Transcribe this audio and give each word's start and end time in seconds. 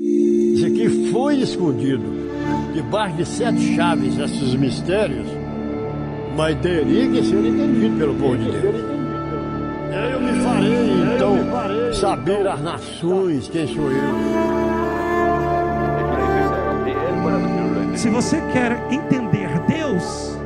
Isso 0.00 0.64
aqui 0.64 1.10
foi 1.12 1.36
escondido 1.40 2.02
debaixo 2.72 3.16
de 3.16 3.26
sete 3.26 3.76
chaves, 3.76 4.18
esses 4.18 4.54
mistérios, 4.54 5.26
mas 6.34 6.58
teria 6.60 7.06
que 7.06 7.22
ser 7.22 7.44
entendido 7.44 7.98
pelo 7.98 8.14
povo 8.14 8.38
de 8.38 8.50
Deus. 8.50 8.76
Eu 10.10 10.20
me 10.22 10.40
farei, 10.40 11.14
então, 11.14 11.92
saber 11.92 12.48
as 12.48 12.62
nações 12.62 13.48
quem 13.48 13.66
sou 13.66 13.90
eu. 13.90 14.14
Se 17.94 18.08
você 18.08 18.40
quer 18.54 18.82
entender 18.90 19.50
Deus, 19.68 20.38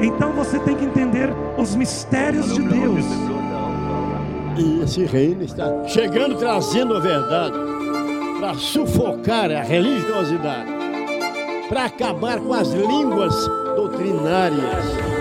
então 0.00 0.32
você 0.32 0.58
tem 0.60 0.74
que 0.74 0.86
entender 0.86 1.28
os 1.58 1.74
mistérios 1.74 2.54
de 2.54 2.62
Deus. 2.62 3.04
E 4.56 4.80
esse 4.82 5.04
reino 5.04 5.42
está 5.42 5.86
chegando 5.86 6.36
trazendo 6.36 6.96
a 6.96 7.00
verdade 7.00 7.71
para 8.42 8.54
sufocar 8.54 9.52
a 9.52 9.62
religiosidade, 9.62 10.68
para 11.68 11.84
acabar 11.84 12.40
com 12.40 12.52
as 12.52 12.72
línguas 12.72 13.32
doutrinárias. 13.76 15.11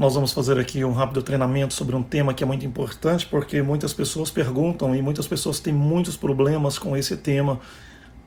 Nós 0.00 0.14
vamos 0.14 0.32
fazer 0.32 0.58
aqui 0.58 0.82
um 0.82 0.92
rápido 0.92 1.22
treinamento 1.22 1.74
sobre 1.74 1.94
um 1.94 2.02
tema 2.02 2.32
que 2.32 2.42
é 2.42 2.46
muito 2.46 2.64
importante, 2.64 3.26
porque 3.26 3.60
muitas 3.60 3.92
pessoas 3.92 4.30
perguntam 4.30 4.96
e 4.96 5.02
muitas 5.02 5.28
pessoas 5.28 5.60
têm 5.60 5.74
muitos 5.74 6.16
problemas 6.16 6.78
com 6.78 6.96
esse 6.96 7.18
tema. 7.18 7.60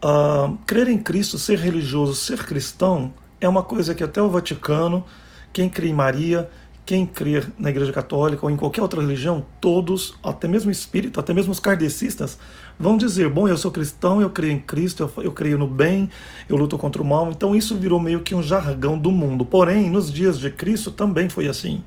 Uh, 0.05 0.55
crer 0.67 0.88
em 0.88 0.99
Cristo, 0.99 1.39
ser 1.39 1.57
religioso, 1.57 2.13
ser 2.13 2.45
cristão, 2.45 3.11
é 3.41 3.49
uma 3.49 3.63
coisa 3.63 3.95
que 3.95 4.03
até 4.03 4.21
o 4.21 4.29
Vaticano, 4.29 5.03
quem 5.51 5.67
crê 5.67 5.88
em 5.88 5.94
Maria, 5.94 6.47
quem 6.85 7.07
crer 7.07 7.51
na 7.57 7.71
Igreja 7.71 7.91
Católica 7.91 8.45
ou 8.45 8.51
em 8.51 8.55
qualquer 8.55 8.83
outra 8.83 9.01
religião, 9.01 9.44
todos, 9.59 10.13
até 10.21 10.47
mesmo 10.47 10.69
espírito, 10.69 11.19
até 11.19 11.33
mesmo 11.33 11.51
os 11.51 11.59
kardecistas, 11.59 12.38
vão 12.79 12.97
dizer: 12.97 13.29
bom, 13.29 13.47
eu 13.47 13.57
sou 13.57 13.71
cristão, 13.71 14.21
eu 14.21 14.29
creio 14.29 14.53
em 14.53 14.59
Cristo, 14.59 15.03
eu, 15.03 15.23
eu 15.23 15.31
creio 15.31 15.57
no 15.57 15.67
bem, 15.67 16.09
eu 16.47 16.55
luto 16.55 16.77
contra 16.77 17.02
o 17.02 17.05
mal. 17.05 17.29
Então 17.29 17.55
isso 17.55 17.75
virou 17.75 17.99
meio 17.99 18.21
que 18.21 18.35
um 18.35 18.43
jargão 18.43 18.97
do 18.97 19.11
mundo. 19.11 19.45
Porém, 19.45 19.89
nos 19.89 20.11
dias 20.11 20.39
de 20.39 20.49
Cristo 20.49 20.91
também 20.91 21.29
foi 21.29 21.47
assim. 21.47 21.83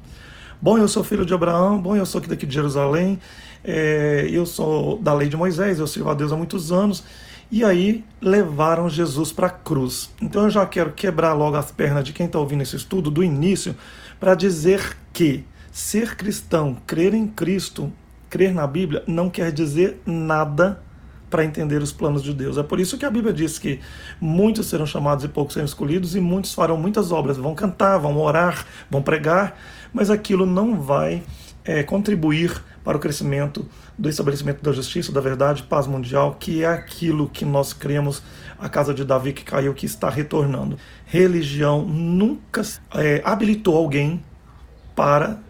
Bom, 0.60 0.78
eu 0.78 0.88
sou 0.88 1.04
filho 1.04 1.26
de 1.26 1.34
Abraão, 1.34 1.78
bom, 1.78 1.94
eu 1.94 2.06
sou 2.06 2.18
aqui 2.18 2.28
daqui 2.28 2.46
de 2.46 2.54
Jerusalém, 2.54 3.18
é, 3.62 4.26
eu 4.30 4.46
sou 4.46 4.98
da 4.98 5.12
lei 5.12 5.28
de 5.28 5.36
Moisés, 5.36 5.78
eu 5.78 5.86
sirvo 5.86 6.08
a 6.08 6.14
Deus 6.14 6.32
há 6.32 6.36
muitos 6.36 6.72
anos. 6.72 7.04
E 7.50 7.62
aí 7.62 8.04
levaram 8.20 8.88
Jesus 8.88 9.30
para 9.32 9.46
a 9.46 9.50
cruz. 9.50 10.10
Então 10.20 10.44
eu 10.44 10.50
já 10.50 10.66
quero 10.66 10.92
quebrar 10.92 11.32
logo 11.34 11.56
as 11.56 11.70
pernas 11.70 12.04
de 12.04 12.12
quem 12.12 12.26
está 12.26 12.38
ouvindo 12.38 12.62
esse 12.62 12.74
estudo 12.74 13.10
do 13.10 13.22
início 13.22 13.76
para 14.18 14.34
dizer 14.34 14.96
que 15.12 15.44
ser 15.70 16.16
cristão, 16.16 16.76
crer 16.86 17.14
em 17.14 17.26
Cristo, 17.26 17.92
crer 18.28 18.52
na 18.52 18.66
Bíblia, 18.66 19.02
não 19.06 19.30
quer 19.30 19.52
dizer 19.52 20.00
nada 20.04 20.82
para 21.28 21.44
entender 21.44 21.82
os 21.82 21.92
planos 21.92 22.22
de 22.22 22.32
Deus. 22.32 22.56
É 22.56 22.62
por 22.62 22.78
isso 22.78 22.96
que 22.96 23.04
a 23.04 23.10
Bíblia 23.10 23.32
diz 23.32 23.58
que 23.58 23.80
muitos 24.20 24.66
serão 24.66 24.86
chamados 24.86 25.24
e 25.24 25.28
poucos 25.28 25.54
serão 25.54 25.66
escolhidos, 25.66 26.14
e 26.14 26.20
muitos 26.20 26.54
farão 26.54 26.76
muitas 26.76 27.10
obras, 27.10 27.36
vão 27.36 27.54
cantar, 27.54 27.98
vão 27.98 28.16
orar, 28.18 28.64
vão 28.90 29.02
pregar, 29.02 29.58
mas 29.92 30.10
aquilo 30.10 30.46
não 30.46 30.80
vai 30.80 31.22
é, 31.64 31.82
contribuir 31.82 32.62
para 32.84 32.96
o 32.96 33.00
crescimento 33.00 33.68
do 33.98 34.08
estabelecimento 34.08 34.62
da 34.62 34.70
justiça, 34.70 35.10
da 35.10 35.20
verdade, 35.20 35.64
paz 35.64 35.88
mundial, 35.88 36.36
que 36.38 36.62
é 36.62 36.68
aquilo 36.68 37.28
que 37.28 37.44
nós 37.44 37.72
cremos, 37.72 38.22
a 38.58 38.68
casa 38.68 38.94
de 38.94 39.04
Davi 39.04 39.32
que 39.32 39.42
caiu, 39.42 39.74
que 39.74 39.86
está 39.86 40.08
retornando. 40.08 40.78
Religião 41.04 41.82
nunca 41.84 42.62
é, 42.94 43.20
habilitou 43.24 43.76
alguém 43.76 44.22
para 44.94 45.40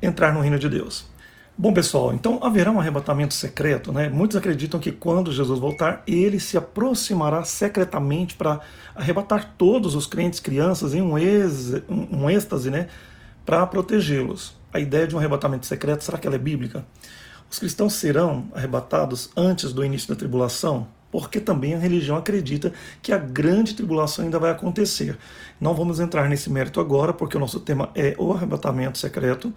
entrar 0.00 0.32
no 0.32 0.40
reino 0.40 0.58
de 0.58 0.68
Deus. 0.68 1.10
Bom, 1.60 1.74
pessoal, 1.74 2.14
então 2.14 2.38
haverá 2.40 2.70
um 2.70 2.78
arrebatamento 2.78 3.34
secreto, 3.34 3.90
né? 3.92 4.08
Muitos 4.08 4.36
acreditam 4.36 4.78
que 4.78 4.92
quando 4.92 5.32
Jesus 5.32 5.58
voltar, 5.58 6.04
ele 6.06 6.38
se 6.38 6.56
aproximará 6.56 7.42
secretamente 7.42 8.36
para 8.36 8.60
arrebatar 8.94 9.54
todos 9.58 9.96
os 9.96 10.06
crentes, 10.06 10.38
crianças, 10.38 10.94
em 10.94 11.02
um, 11.02 11.18
ex, 11.18 11.82
um 11.88 12.30
êxtase, 12.30 12.70
né? 12.70 12.86
Para 13.44 13.66
protegê-los. 13.66 14.56
A 14.72 14.78
ideia 14.78 15.04
de 15.04 15.16
um 15.16 15.18
arrebatamento 15.18 15.66
secreto, 15.66 16.04
será 16.04 16.16
que 16.16 16.28
ela 16.28 16.36
é 16.36 16.38
bíblica? 16.38 16.86
Os 17.50 17.58
cristãos 17.58 17.94
serão 17.94 18.46
arrebatados 18.54 19.28
antes 19.36 19.72
do 19.72 19.84
início 19.84 20.08
da 20.08 20.14
tribulação? 20.14 20.86
Porque 21.10 21.40
também 21.40 21.74
a 21.74 21.78
religião 21.78 22.16
acredita 22.16 22.72
que 23.02 23.12
a 23.12 23.18
grande 23.18 23.74
tribulação 23.74 24.24
ainda 24.24 24.38
vai 24.38 24.52
acontecer. 24.52 25.18
Não 25.60 25.74
vamos 25.74 25.98
entrar 25.98 26.28
nesse 26.28 26.48
mérito 26.50 26.78
agora, 26.78 27.12
porque 27.12 27.36
o 27.36 27.40
nosso 27.40 27.58
tema 27.58 27.90
é 27.96 28.14
o 28.16 28.32
arrebatamento 28.32 28.96
secreto. 28.96 29.52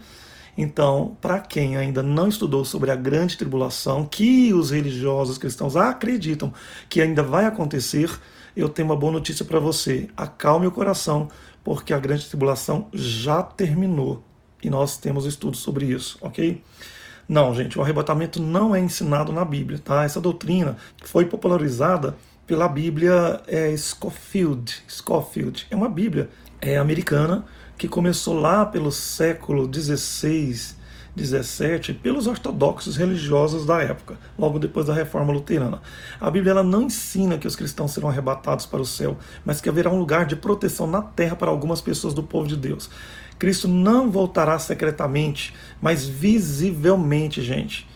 Então, 0.57 1.17
para 1.22 1.39
quem 1.39 1.78
ainda 1.78 2.03
não 2.03 2.28
estudou 2.28 2.66
sobre 2.66 2.91
a 2.91 2.95
grande 2.95 3.38
tribulação, 3.38 4.06
que 4.06 4.53
os 4.53 4.72
religiosos 4.72 5.38
cristãos 5.38 5.75
acreditam 5.75 6.53
que 6.89 7.01
ainda 7.01 7.23
vai 7.23 7.45
acontecer, 7.45 8.09
eu 8.56 8.67
tenho 8.67 8.89
uma 8.89 8.95
boa 8.95 9.13
notícia 9.13 9.45
para 9.45 9.59
você. 9.59 10.09
Acalme 10.16 10.67
o 10.67 10.72
coração, 10.72 11.29
porque 11.63 11.94
a 11.94 12.00
grande 12.00 12.28
tribulação 12.28 12.88
já 12.94 13.41
terminou 13.41 14.23
e 14.63 14.69
nós 14.69 14.97
temos 14.97 15.25
estudos 15.25 15.59
sobre 15.59 15.85
isso, 15.85 16.17
ok? 16.22 16.62
Não, 17.28 17.56
gente, 17.56 17.79
o 17.79 17.81
arrebatamento 17.81 18.41
não 18.41 18.75
é 18.75 18.79
ensinado 18.79 19.31
na 19.31 19.45
Bíblia, 19.45 19.79
tá? 19.79 20.03
Essa 20.03 20.19
doutrina 20.19 20.75
foi 21.03 21.25
popularizada 21.25 22.16
pela 22.45 22.68
Bíblia 22.68 23.41
é, 23.47 23.75
Scofield. 23.78 24.83
Scofield 24.89 25.66
é 25.69 25.75
uma 25.75 25.88
Bíblia 25.88 26.29
é, 26.59 26.78
americana 26.78 27.45
que 27.81 27.88
começou 27.88 28.40
lá 28.40 28.64
pelo 28.64 28.92
século 28.92 29.68
XVI, 29.68 30.75
XVII, 31.18 31.96
pelos 31.96 32.28
ortodoxos 32.28 32.96
religiosos 32.96 33.66
da 33.66 33.81
época, 33.81 34.19
logo 34.38 34.59
depois 34.59 34.86
da 34.86 34.94
Reforma 34.94 35.34
Luterana. 35.34 35.81
A 36.19 36.30
Bíblia 36.30 36.52
ela 36.52 36.62
não 36.62 36.84
ensina 36.84 37.40
que 37.40 37.47
os 37.47 37.56
cristãos 37.56 37.92
serão 37.92 38.08
arrebatados 38.08 38.68
para 38.68 38.81
o 38.81 38.86
céu, 38.86 39.18
mas 39.44 39.59
que 39.59 39.68
haverá 39.68 39.90
um 39.90 39.97
lugar 39.97 40.28
de 40.28 40.36
proteção 40.36 40.86
na 40.86 41.02
terra 41.02 41.36
para 41.36 41.50
algumas 41.50 41.81
pessoas 41.81 42.14
do 42.14 42.22
povo 42.22 42.47
de 42.47 42.56
Deus. 42.56 42.88
Cristo 43.40 43.68
não 43.68 44.12
voltará 44.12 44.59
secretamente, 44.59 45.52
mas 45.81 46.06
visivelmente, 46.06 47.42
gente. 47.42 47.90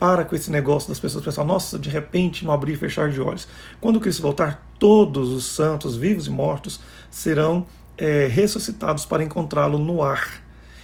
Para 0.00 0.24
com 0.24 0.34
esse 0.34 0.50
negócio 0.50 0.88
das 0.88 0.98
pessoas 0.98 1.24
pensar, 1.24 1.44
nossa, 1.44 1.78
de 1.78 1.88
repente, 1.88 2.44
não 2.44 2.52
abrir 2.52 2.72
e 2.72 2.76
fechar 2.76 3.08
de 3.08 3.20
olhos. 3.20 3.46
Quando 3.80 4.00
Cristo 4.00 4.20
voltar, 4.20 4.68
todos 4.80 5.30
os 5.30 5.44
santos, 5.44 5.96
vivos 5.96 6.26
e 6.26 6.30
mortos, 6.30 6.80
serão 7.08 7.66
é, 7.98 8.26
ressuscitados 8.26 9.04
para 9.04 9.22
encontrá-lo 9.22 9.78
no 9.78 10.02
ar 10.02 10.42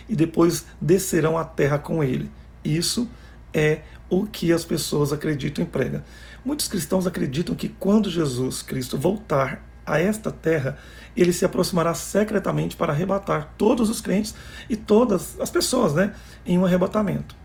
e 0.09 0.15
depois 0.15 0.67
descerão 0.81 1.39
à 1.39 1.45
terra 1.45 1.79
com 1.79 2.03
ele. 2.03 2.31
Isso 2.65 3.09
é 3.53 3.83
o 4.11 4.27
que 4.27 4.53
as 4.53 4.65
pessoas 4.65 5.13
acreditam 5.13 5.65
e 5.65 5.67
pregam. 5.67 6.03
Muitos 6.45 6.69
cristãos 6.69 7.07
acreditam 7.07 7.55
que 7.55 7.69
quando 7.69 8.11
Jesus 8.11 8.61
Cristo 8.61 8.99
voltar 8.99 9.65
a 9.87 9.99
esta 9.99 10.31
terra, 10.31 10.79
ele 11.17 11.33
se 11.33 11.45
aproximará 11.45 11.95
secretamente 11.95 12.77
para 12.77 12.93
arrebatar 12.93 13.55
todos 13.57 13.89
os 13.89 14.01
crentes 14.01 14.35
e 14.69 14.77
todas 14.77 15.39
as 15.41 15.51
pessoas 15.51 15.95
né, 15.95 16.15
em 16.45 16.59
um 16.59 16.65
arrebatamento. 16.65 17.37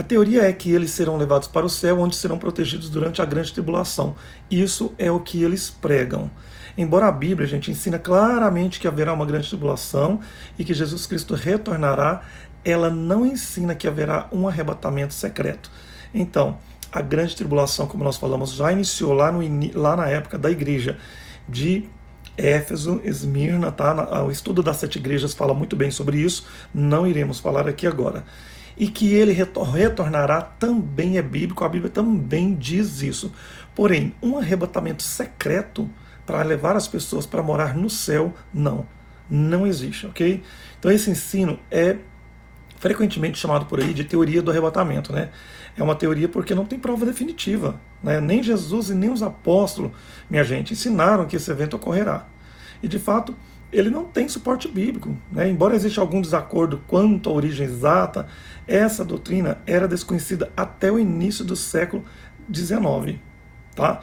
A 0.00 0.02
teoria 0.02 0.44
é 0.44 0.52
que 0.54 0.72
eles 0.72 0.92
serão 0.92 1.18
levados 1.18 1.46
para 1.46 1.66
o 1.66 1.68
céu, 1.68 2.00
onde 2.00 2.16
serão 2.16 2.38
protegidos 2.38 2.88
durante 2.88 3.20
a 3.20 3.24
grande 3.26 3.52
tribulação. 3.52 4.16
Isso 4.50 4.94
é 4.96 5.12
o 5.12 5.20
que 5.20 5.42
eles 5.42 5.68
pregam. 5.68 6.30
Embora 6.74 7.06
a 7.06 7.12
Bíblia, 7.12 7.46
a 7.46 7.50
gente 7.50 7.70
ensina 7.70 7.98
claramente 7.98 8.80
que 8.80 8.88
haverá 8.88 9.12
uma 9.12 9.26
grande 9.26 9.50
tribulação 9.50 10.20
e 10.58 10.64
que 10.64 10.72
Jesus 10.72 11.06
Cristo 11.06 11.34
retornará, 11.34 12.22
ela 12.64 12.88
não 12.88 13.26
ensina 13.26 13.74
que 13.74 13.86
haverá 13.86 14.26
um 14.32 14.48
arrebatamento 14.48 15.12
secreto. 15.12 15.70
Então, 16.14 16.56
a 16.90 17.02
grande 17.02 17.36
tribulação, 17.36 17.86
como 17.86 18.02
nós 18.02 18.16
falamos, 18.16 18.54
já 18.54 18.72
iniciou 18.72 19.12
lá, 19.12 19.30
no, 19.30 19.42
lá 19.78 19.96
na 19.96 20.08
época 20.08 20.38
da 20.38 20.50
igreja 20.50 20.96
de 21.46 21.86
Éfeso, 22.38 23.02
Esmirna, 23.04 23.70
tá? 23.70 24.24
O 24.24 24.30
estudo 24.30 24.62
das 24.62 24.78
sete 24.78 24.98
igrejas 24.98 25.34
fala 25.34 25.52
muito 25.52 25.76
bem 25.76 25.90
sobre 25.90 26.16
isso, 26.16 26.46
não 26.72 27.06
iremos 27.06 27.38
falar 27.38 27.68
aqui 27.68 27.86
agora. 27.86 28.24
E 28.80 28.88
que 28.88 29.12
ele 29.12 29.30
retornará 29.34 30.40
também 30.40 31.18
é 31.18 31.22
bíblico, 31.22 31.62
a 31.62 31.68
Bíblia 31.68 31.90
também 31.90 32.54
diz 32.54 33.02
isso. 33.02 33.30
Porém, 33.74 34.14
um 34.22 34.38
arrebatamento 34.38 35.02
secreto 35.02 35.86
para 36.24 36.42
levar 36.42 36.74
as 36.76 36.88
pessoas 36.88 37.26
para 37.26 37.42
morar 37.42 37.76
no 37.76 37.90
céu, 37.90 38.32
não. 38.54 38.86
Não 39.28 39.66
existe, 39.66 40.06
ok? 40.06 40.42
Então 40.78 40.90
esse 40.90 41.10
ensino 41.10 41.60
é 41.70 41.98
frequentemente 42.78 43.38
chamado 43.38 43.66
por 43.66 43.80
aí 43.80 43.92
de 43.92 44.02
teoria 44.02 44.40
do 44.40 44.50
arrebatamento, 44.50 45.12
né? 45.12 45.28
É 45.76 45.82
uma 45.82 45.94
teoria 45.94 46.26
porque 46.26 46.54
não 46.54 46.64
tem 46.64 46.78
prova 46.78 47.04
definitiva, 47.04 47.78
né? 48.02 48.18
Nem 48.18 48.42
Jesus 48.42 48.88
e 48.88 48.94
nem 48.94 49.10
os 49.10 49.22
apóstolos, 49.22 49.92
minha 50.30 50.42
gente, 50.42 50.72
ensinaram 50.72 51.26
que 51.26 51.36
esse 51.36 51.50
evento 51.50 51.76
ocorrerá. 51.76 52.26
E 52.82 52.88
de 52.88 52.98
fato, 52.98 53.36
ele 53.72 53.90
não 53.90 54.04
tem 54.04 54.28
suporte 54.28 54.68
bíblico. 54.68 55.16
Né? 55.30 55.48
Embora 55.48 55.74
exista 55.74 56.00
algum 56.00 56.20
desacordo 56.20 56.82
quanto 56.86 57.30
à 57.30 57.32
origem 57.32 57.66
exata, 57.66 58.26
essa 58.66 59.04
doutrina 59.04 59.58
era 59.66 59.86
desconhecida 59.86 60.50
até 60.56 60.90
o 60.90 60.98
início 60.98 61.44
do 61.44 61.56
século 61.56 62.04
XIX. 62.52 63.18
Tá? 63.74 64.02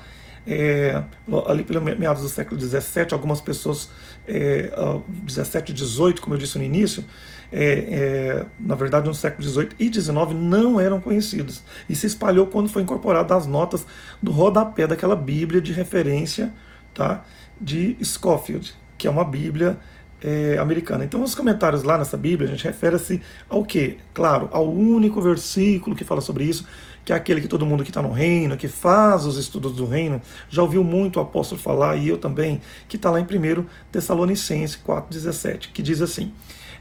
É, 0.49 1.03
ali 1.45 1.63
pelo 1.63 1.81
meados 1.81 2.23
do 2.23 2.29
século 2.29 2.59
XVII, 2.59 3.07
algumas 3.11 3.41
pessoas, 3.41 3.89
é, 4.25 4.71
17 5.07 5.71
e 5.71 5.75
18, 5.75 6.21
como 6.21 6.35
eu 6.35 6.39
disse 6.39 6.57
no 6.57 6.63
início, 6.63 7.03
é, 7.51 7.63
é, 7.63 8.45
na 8.57 8.75
verdade 8.75 9.07
no 9.07 9.13
século 9.13 9.45
XVIII 9.45 9.69
e 9.77 9.93
XIX 9.93 10.33
não 10.33 10.79
eram 10.79 11.01
conhecidos. 11.01 11.63
E 11.89 11.95
se 11.95 12.07
espalhou 12.07 12.47
quando 12.47 12.69
foi 12.69 12.81
incorporado 12.81 13.33
às 13.33 13.45
notas 13.45 13.85
do 14.21 14.31
rodapé 14.31 14.87
daquela 14.87 15.17
Bíblia 15.17 15.59
de 15.59 15.73
referência 15.73 16.53
tá, 16.93 17.25
de 17.59 17.97
Scofield, 18.01 18.73
que 18.97 19.07
é 19.07 19.09
uma 19.09 19.23
Bíblia 19.23 19.77
é, 20.21 20.57
americana. 20.57 21.05
Então, 21.05 21.21
os 21.21 21.35
comentários 21.35 21.83
lá 21.83 21.97
nessa 21.97 22.17
Bíblia, 22.17 22.47
a 22.47 22.51
gente 22.51 22.63
refere-se 22.63 23.21
ao 23.49 23.63
quê? 23.63 23.97
Claro, 24.13 24.49
ao 24.51 24.69
único 24.71 25.21
versículo 25.21 25.95
que 25.95 26.03
fala 26.03 26.21
sobre 26.21 26.44
isso, 26.45 26.65
que 27.05 27.13
é 27.13 27.15
aquele 27.15 27.39
que 27.39 27.47
todo 27.47 27.65
mundo 27.65 27.83
que 27.83 27.89
está 27.89 28.01
no 28.01 28.11
reino, 28.11 28.57
que 28.57 28.67
faz 28.67 29.25
os 29.25 29.38
estudos 29.38 29.73
do 29.73 29.85
reino, 29.85 30.21
já 30.49 30.61
ouviu 30.61 30.83
muito 30.83 31.17
o 31.17 31.21
apóstolo 31.21 31.61
falar, 31.61 31.95
e 31.95 32.09
eu 32.09 32.17
também, 32.17 32.59
que 32.88 32.97
está 32.97 33.09
lá 33.09 33.19
em 33.19 33.23
1 33.23 33.65
Tessalonicenses 33.91 34.77
4,17, 34.85 35.69
que 35.71 35.81
diz 35.81 36.01
assim: 36.01 36.33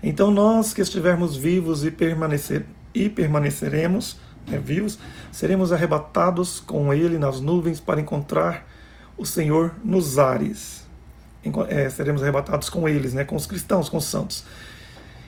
Então 0.03 0.31
nós 0.31 0.75
que 0.75 0.81
estivermos 0.81 1.37
vivos 1.37 1.85
e, 1.85 1.91
permanecer, 1.91 2.67
e 2.93 3.09
permaneceremos 3.09 4.19
né, 4.47 4.59
vivos, 4.59 4.99
seremos 5.31 5.73
arrebatados 5.73 6.59
com 6.59 6.93
ele 6.93 7.19
nas 7.19 7.41
nuvens 7.41 7.79
para 7.79 8.01
encontrar 8.01 8.67
o 9.17 9.25
Senhor 9.25 9.77
nos 9.85 10.19
ares 10.19 10.86
é, 11.69 11.89
seremos 11.91 12.23
arrebatados 12.23 12.69
com 12.69 12.89
eles, 12.89 13.15
né, 13.15 13.25
com 13.25 13.37
os 13.37 13.47
cristãos, 13.47 13.89
com 13.89 13.97
os 13.97 14.05
santos. 14.05 14.45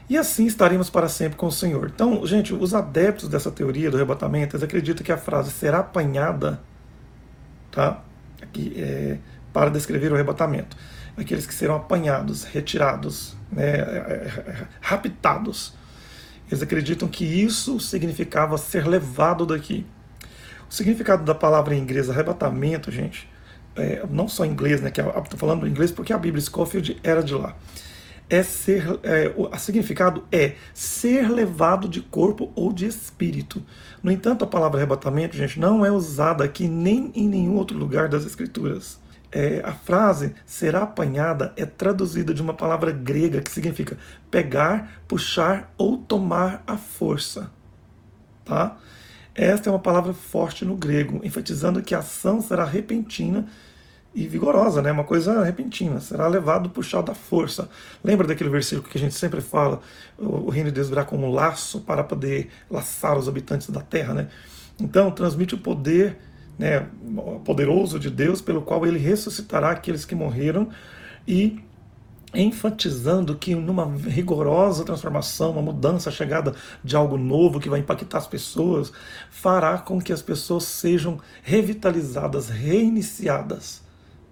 E 0.08 0.16
assim 0.16 0.46
estaremos 0.46 0.88
para 0.88 1.08
sempre 1.08 1.36
com 1.36 1.46
o 1.46 1.52
Senhor. 1.52 1.90
Então, 1.94 2.24
gente, 2.26 2.54
os 2.54 2.72
adeptos 2.72 3.28
dessa 3.28 3.50
teoria 3.50 3.90
do 3.90 3.96
arrebatamento, 3.96 4.56
eles 4.56 4.64
acreditam 4.64 5.04
que 5.04 5.12
a 5.12 5.18
frase 5.18 5.50
será 5.50 5.80
apanhada, 5.80 6.60
tá? 7.70 8.02
Aqui, 8.40 8.72
é, 8.76 9.18
para 9.52 9.70
descrever 9.70 10.10
o 10.10 10.14
arrebatamento. 10.14 10.76
Aqueles 11.16 11.46
que 11.46 11.52
serão 11.52 11.76
apanhados, 11.76 12.44
retirados, 12.44 13.36
né, 13.52 13.64
é, 13.64 14.40
é, 14.46 14.66
raptados. 14.80 15.74
Eles 16.50 16.62
acreditam 16.62 17.06
que 17.06 17.24
isso 17.24 17.78
significava 17.78 18.56
ser 18.56 18.86
levado 18.86 19.44
daqui. 19.44 19.84
O 20.70 20.72
significado 20.72 21.22
da 21.24 21.34
palavra 21.34 21.74
em 21.74 21.80
inglês 21.80 22.08
arrebatamento, 22.08 22.90
gente, 22.90 23.28
é, 23.78 24.04
não 24.10 24.28
só 24.28 24.44
inglês, 24.44 24.80
né, 24.80 24.90
que 24.90 25.00
estou 25.00 25.38
falando 25.38 25.66
inglês 25.66 25.92
porque 25.92 26.12
a 26.12 26.18
Bíblia 26.18 26.42
Scofield 26.42 26.98
era 27.02 27.22
de 27.22 27.34
lá. 27.34 27.56
É 28.30 28.42
ser, 28.42 28.84
é, 29.02 29.32
o 29.34 29.56
significado 29.56 30.24
é 30.30 30.56
ser 30.74 31.30
levado 31.30 31.88
de 31.88 32.02
corpo 32.02 32.52
ou 32.54 32.72
de 32.72 32.84
espírito. 32.86 33.62
No 34.02 34.12
entanto, 34.12 34.44
a 34.44 34.46
palavra 34.46 34.78
arrebatamento, 34.78 35.34
gente, 35.34 35.58
não 35.58 35.84
é 35.84 35.90
usada 35.90 36.44
aqui 36.44 36.68
nem 36.68 37.10
em 37.14 37.26
nenhum 37.26 37.56
outro 37.56 37.78
lugar 37.78 38.06
das 38.08 38.26
Escrituras. 38.26 39.00
É, 39.32 39.62
a 39.64 39.72
frase 39.72 40.34
será 40.44 40.82
apanhada 40.82 41.52
é 41.56 41.66
traduzida 41.66 42.32
de 42.32 42.40
uma 42.40 42.54
palavra 42.54 42.90
grega 42.90 43.42
que 43.42 43.50
significa 43.50 43.96
pegar, 44.30 45.02
puxar 45.06 45.72
ou 45.76 45.98
tomar 45.98 46.62
à 46.66 46.76
força. 46.76 47.50
Tá? 48.44 48.76
Esta 49.34 49.68
é 49.68 49.72
uma 49.72 49.78
palavra 49.78 50.12
forte 50.12 50.64
no 50.64 50.74
grego, 50.74 51.20
enfatizando 51.22 51.82
que 51.82 51.94
a 51.94 51.98
ação 51.98 52.40
será 52.40 52.64
repentina 52.64 53.46
e 54.14 54.26
vigorosa, 54.26 54.80
né? 54.82 54.90
uma 54.90 55.04
coisa 55.04 55.44
repentina, 55.44 56.00
será 56.00 56.26
levado, 56.26 56.70
puxado 56.70 57.06
da 57.06 57.14
força. 57.14 57.68
Lembra 58.02 58.26
daquele 58.26 58.50
versículo 58.50 58.88
que 58.88 58.98
a 58.98 59.00
gente 59.00 59.14
sempre 59.14 59.40
fala, 59.40 59.80
o 60.18 60.50
reino 60.50 60.70
de 60.70 60.74
Deus 60.76 60.88
virá 60.88 61.04
como 61.04 61.26
um 61.26 61.32
laço 61.32 61.80
para 61.80 62.02
poder 62.02 62.48
laçar 62.70 63.16
os 63.16 63.28
habitantes 63.28 63.68
da 63.70 63.80
terra, 63.80 64.14
né? 64.14 64.28
Então, 64.80 65.10
transmite 65.10 65.54
o 65.54 65.58
poder 65.58 66.18
né, 66.58 66.86
poderoso 67.44 67.98
de 67.98 68.10
Deus, 68.10 68.40
pelo 68.40 68.62
qual 68.62 68.86
ele 68.86 68.98
ressuscitará 68.98 69.70
aqueles 69.70 70.04
que 70.04 70.14
morreram 70.14 70.68
e 71.26 71.60
enfatizando 72.34 73.36
que 73.36 73.54
numa 73.54 73.86
rigorosa 73.86 74.84
transformação, 74.84 75.52
uma 75.52 75.62
mudança, 75.62 76.10
a 76.10 76.12
chegada 76.12 76.54
de 76.84 76.94
algo 76.94 77.16
novo 77.16 77.58
que 77.58 77.68
vai 77.68 77.80
impactar 77.80 78.18
as 78.18 78.26
pessoas, 78.26 78.92
fará 79.30 79.78
com 79.78 80.00
que 80.00 80.12
as 80.12 80.22
pessoas 80.22 80.64
sejam 80.64 81.18
revitalizadas, 81.42 82.48
reiniciadas 82.48 83.87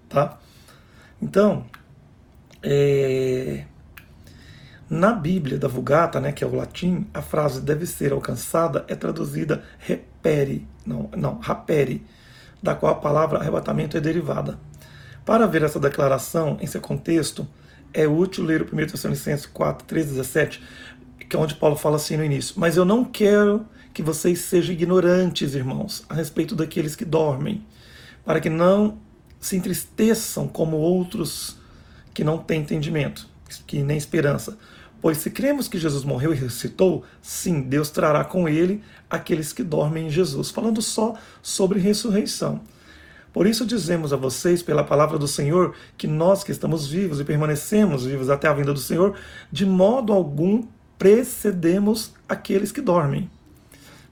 Tá? 0.09 0.39
Então, 1.21 1.67
é, 2.63 3.65
na 4.89 5.13
Bíblia 5.13 5.59
da 5.59 5.67
Vulgata, 5.67 6.21
né, 6.21 6.31
que 6.31 6.45
é 6.45 6.47
o 6.47 6.55
latim, 6.55 7.07
a 7.13 7.21
frase 7.21 7.61
deve 7.61 7.87
ser 7.87 8.13
alcançada 8.13 8.85
é 8.87 8.95
traduzida 8.95 9.65
repere, 9.79 10.67
não, 10.87 11.11
não, 11.17 11.39
rapere, 11.39 12.07
da 12.63 12.75
qual 12.75 12.93
a 12.93 12.97
palavra 12.97 13.39
arrebatamento 13.39 13.97
é 13.97 14.01
derivada. 14.01 14.59
Para 15.25 15.47
ver 15.47 15.63
essa 15.63 15.81
declaração 15.81 16.57
em 16.61 16.67
seu 16.67 16.81
contexto, 16.81 17.49
é 17.93 18.07
útil 18.07 18.45
ler 18.45 18.63
o 18.63 18.65
1 18.65 18.87
Tessalonicenses 18.87 19.47
4, 19.47 19.87
13, 19.87 20.09
17, 20.11 20.63
que 21.29 21.35
é 21.35 21.39
onde 21.39 21.57
Paulo 21.57 21.75
fala 21.75 21.97
assim 21.97 22.17
no 22.17 22.25
início: 22.25 22.55
Mas 22.57 22.77
eu 22.77 22.85
não 22.85 23.05
quero 23.05 23.67
que 23.93 24.03
vocês 24.03 24.41
sejam 24.41 24.73
ignorantes, 24.73 25.55
irmãos, 25.55 26.05
a 26.09 26.15
respeito 26.15 26.55
daqueles 26.55 26.95
que 26.95 27.05
dormem, 27.05 27.67
para 28.25 28.41
que 28.41 28.49
não 28.49 28.99
se 29.47 29.57
entristeçam 29.57 30.49
como 30.49 30.77
outros 30.77 31.57
que 32.13 32.25
não 32.25 32.39
têm 32.39 32.63
entendimento, 32.63 33.29
que 33.67 33.83
nem 33.83 33.97
esperança. 33.97 34.59
Pois 35.01 35.19
se 35.19 35.31
cremos 35.31 35.69
que 35.69 35.79
Jesus 35.79 36.03
morreu 36.03 36.33
e 36.33 36.37
ressuscitou, 36.37 37.05
sim, 37.23 37.61
Deus 37.61 37.91
trará 37.91 38.25
com 38.25 38.49
ele 38.49 38.83
aqueles 39.09 39.53
que 39.53 39.63
dormem 39.63 40.09
em 40.09 40.11
Jesus. 40.11 40.51
Falando 40.51 40.83
só 40.83 41.15
sobre 41.43 41.79
ressurreição. 41.79 42.61
Por 43.33 43.47
isso 43.47 43.67
dizemos 43.67 44.13
a 44.13 44.17
vocês, 44.17 44.63
pela 44.63 44.83
palavra 44.83 45.19
do 45.19 45.29
Senhor, 45.29 45.75
que 45.97 46.07
nós 46.07 46.43
que 46.43 46.51
estamos 46.51 46.89
vivos 46.89 47.21
e 47.21 47.25
permanecemos 47.25 48.05
vivos 48.07 48.31
até 48.31 48.49
a 48.49 48.55
vinda 48.55 48.73
do 48.73 48.81
Senhor, 48.81 49.17
de 49.53 49.67
modo 49.67 50.13
algum 50.13 50.65
precedemos 50.99 52.15
aqueles 52.29 52.73
que 52.73 52.81
dormem. 52.81 53.31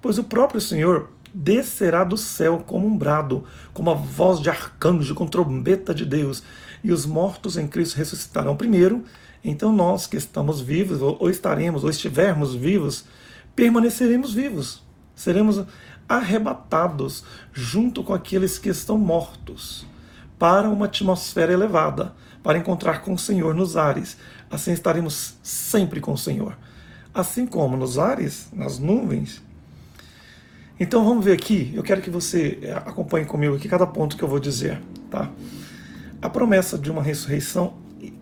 Pois 0.00 0.18
o 0.18 0.24
próprio 0.24 0.60
Senhor 0.60 1.08
descerá 1.34 2.04
do 2.04 2.16
céu 2.16 2.62
como 2.64 2.86
um 2.86 2.96
brado, 2.96 3.44
como 3.72 3.90
a 3.90 3.94
voz 3.94 4.40
de 4.40 4.48
arcanjo, 4.48 5.14
com 5.14 5.26
trombeta 5.26 5.92
de 5.92 6.06
Deus, 6.06 6.44
e 6.82 6.92
os 6.92 7.04
mortos 7.04 7.56
em 7.56 7.66
Cristo 7.66 7.96
ressuscitarão 7.96 8.56
primeiro. 8.56 9.04
Então 9.42 9.72
nós 9.72 10.06
que 10.06 10.16
estamos 10.16 10.60
vivos, 10.60 11.02
ou 11.02 11.28
estaremos, 11.28 11.82
ou 11.82 11.90
estivermos 11.90 12.54
vivos, 12.54 13.04
permaneceremos 13.56 14.32
vivos. 14.32 14.82
Seremos 15.14 15.64
arrebatados 16.08 17.24
junto 17.52 18.04
com 18.04 18.14
aqueles 18.14 18.58
que 18.58 18.68
estão 18.68 18.96
mortos 18.96 19.86
para 20.38 20.68
uma 20.68 20.86
atmosfera 20.86 21.52
elevada, 21.52 22.14
para 22.42 22.58
encontrar 22.58 23.00
com 23.02 23.14
o 23.14 23.18
Senhor 23.18 23.54
nos 23.54 23.76
ares. 23.76 24.16
Assim 24.50 24.72
estaremos 24.72 25.34
sempre 25.42 26.00
com 26.00 26.12
o 26.12 26.18
Senhor. 26.18 26.56
Assim 27.12 27.46
como 27.46 27.76
nos 27.76 27.98
ares, 27.98 28.48
nas 28.52 28.78
nuvens, 28.78 29.42
então 30.78 31.04
vamos 31.04 31.24
ver 31.24 31.32
aqui, 31.32 31.72
eu 31.74 31.82
quero 31.82 32.00
que 32.00 32.10
você 32.10 32.58
eh, 32.62 32.72
acompanhe 32.72 33.24
comigo 33.24 33.54
aqui 33.54 33.68
cada 33.68 33.86
ponto 33.86 34.16
que 34.16 34.24
eu 34.24 34.28
vou 34.28 34.40
dizer. 34.40 34.80
Tá? 35.10 35.30
A 36.20 36.28
promessa 36.28 36.76
de 36.76 36.90
uma 36.90 37.02
ressurreição 37.02 37.74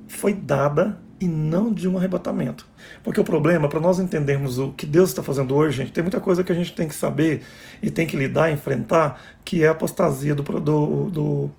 foi 0.07 0.35
dada 0.35 1.01
e 1.19 1.27
não 1.27 1.73
de 1.73 1.89
um 1.89 1.97
arrebatamento. 1.97 2.67
Porque 3.03 3.21
o 3.21 3.25
problema, 3.25 3.69
para 3.69 3.81
nós 3.81 3.99
entendermos 4.01 4.59
o 4.59 4.73
que 4.73 4.85
Deus 4.85 5.11
está 5.11 5.23
fazendo 5.23 5.55
hoje, 5.55 5.79
gente, 5.79 5.93
tem 5.93 6.03
muita 6.03 6.21
coisa 6.21 6.43
que 6.43 6.51
a 6.51 6.55
gente 6.55 6.75
tem 6.75 6.89
que 6.89 6.95
saber 6.95 7.43
e 7.81 7.91
tem 7.91 8.07
que 8.07 8.17
lidar, 8.17 8.51
enfrentar, 8.51 9.23
que 9.45 9.63
é 9.63 9.69
a 9.69 9.71
apostasia 9.71 10.35
do, 10.35 10.43
do, 10.43 11.11
do 11.11 11.51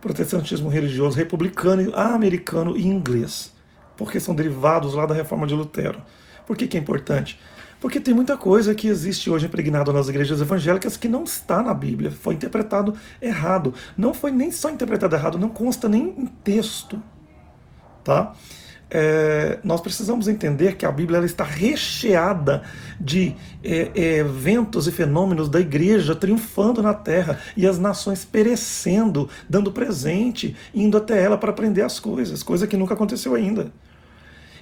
protestantismo 0.00 0.68
religioso 0.68 1.16
republicano, 1.16 1.94
americano 1.94 2.76
e 2.76 2.86
inglês. 2.86 3.52
Porque 3.96 4.18
são 4.18 4.34
derivados 4.34 4.94
lá 4.94 5.06
da 5.06 5.14
reforma 5.14 5.46
de 5.46 5.54
Lutero. 5.54 6.02
Por 6.44 6.56
que, 6.56 6.66
que 6.66 6.76
é 6.76 6.80
importante? 6.80 7.38
Porque 7.84 8.00
tem 8.00 8.14
muita 8.14 8.34
coisa 8.34 8.74
que 8.74 8.88
existe 8.88 9.28
hoje 9.28 9.44
impregnado 9.44 9.92
nas 9.92 10.08
igrejas 10.08 10.40
evangélicas 10.40 10.96
que 10.96 11.06
não 11.06 11.24
está 11.24 11.62
na 11.62 11.74
Bíblia, 11.74 12.10
foi 12.10 12.32
interpretado 12.32 12.94
errado. 13.20 13.74
Não 13.94 14.14
foi 14.14 14.30
nem 14.30 14.50
só 14.50 14.70
interpretado 14.70 15.14
errado, 15.14 15.38
não 15.38 15.50
consta 15.50 15.86
nem 15.86 16.14
em 16.16 16.24
texto. 16.24 16.98
Tá? 18.02 18.32
É, 18.90 19.58
nós 19.62 19.82
precisamos 19.82 20.28
entender 20.28 20.76
que 20.76 20.86
a 20.86 20.90
Bíblia 20.90 21.18
ela 21.18 21.26
está 21.26 21.44
recheada 21.44 22.62
de 22.98 23.36
é, 23.62 23.90
é, 23.94 24.16
eventos 24.20 24.86
e 24.86 24.90
fenômenos 24.90 25.50
da 25.50 25.60
igreja 25.60 26.16
triunfando 26.16 26.82
na 26.82 26.94
terra 26.94 27.38
e 27.54 27.66
as 27.66 27.78
nações 27.78 28.24
perecendo, 28.24 29.28
dando 29.46 29.70
presente, 29.70 30.56
indo 30.74 30.96
até 30.96 31.22
ela 31.22 31.36
para 31.36 31.50
aprender 31.50 31.82
as 31.82 32.00
coisas, 32.00 32.42
coisa 32.42 32.66
que 32.66 32.78
nunca 32.78 32.94
aconteceu 32.94 33.34
ainda. 33.34 33.70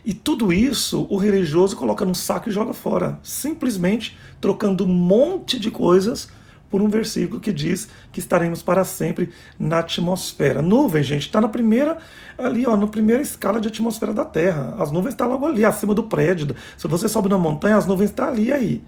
E 0.05 0.13
tudo 0.13 0.53
isso 0.53 1.07
o 1.09 1.17
religioso 1.17 1.77
coloca 1.77 2.05
num 2.05 2.15
saco 2.15 2.49
e 2.49 2.53
joga 2.53 2.73
fora, 2.73 3.19
simplesmente 3.23 4.19
trocando 4.41 4.85
um 4.85 4.89
monte 4.89 5.61
de 5.61 5.71
coisas 5.71 6.29
por 6.69 6.81
um 6.81 6.89
versículo 6.89 7.39
que 7.39 7.53
diz 7.53 7.89
que 8.11 8.19
estaremos 8.19 8.63
para 8.63 8.83
sempre 8.83 9.29
na 9.59 9.81
atmosfera. 9.81 10.63
Nuvem, 10.63 11.03
gente, 11.03 11.27
está 11.27 11.39
na 11.41 11.49
primeira 11.49 11.99
ali, 12.37 12.67
ó, 12.67 12.77
na 12.77 12.87
primeira 12.87 13.23
escala 13.23 13.61
de 13.61 13.69
atmosfera 13.69 14.15
da 14.15 14.25
Terra. 14.25 14.75
As 14.79 14.91
nuvens 14.91 15.13
estão 15.13 15.29
tá 15.29 15.33
logo 15.35 15.47
ali, 15.47 15.65
acima 15.65 15.95
do 15.95 16.05
prédio. 16.05 16.57
Se 16.77 16.89
você 16.89 17.09
sobe 17.09 17.29
na 17.29 17.37
montanha, 17.37 17.77
as 17.77 17.87
nuvens 17.87 18.11
estão 18.11 18.25
tá 18.25 18.33
ali 18.33 18.51
aí. 18.51 18.83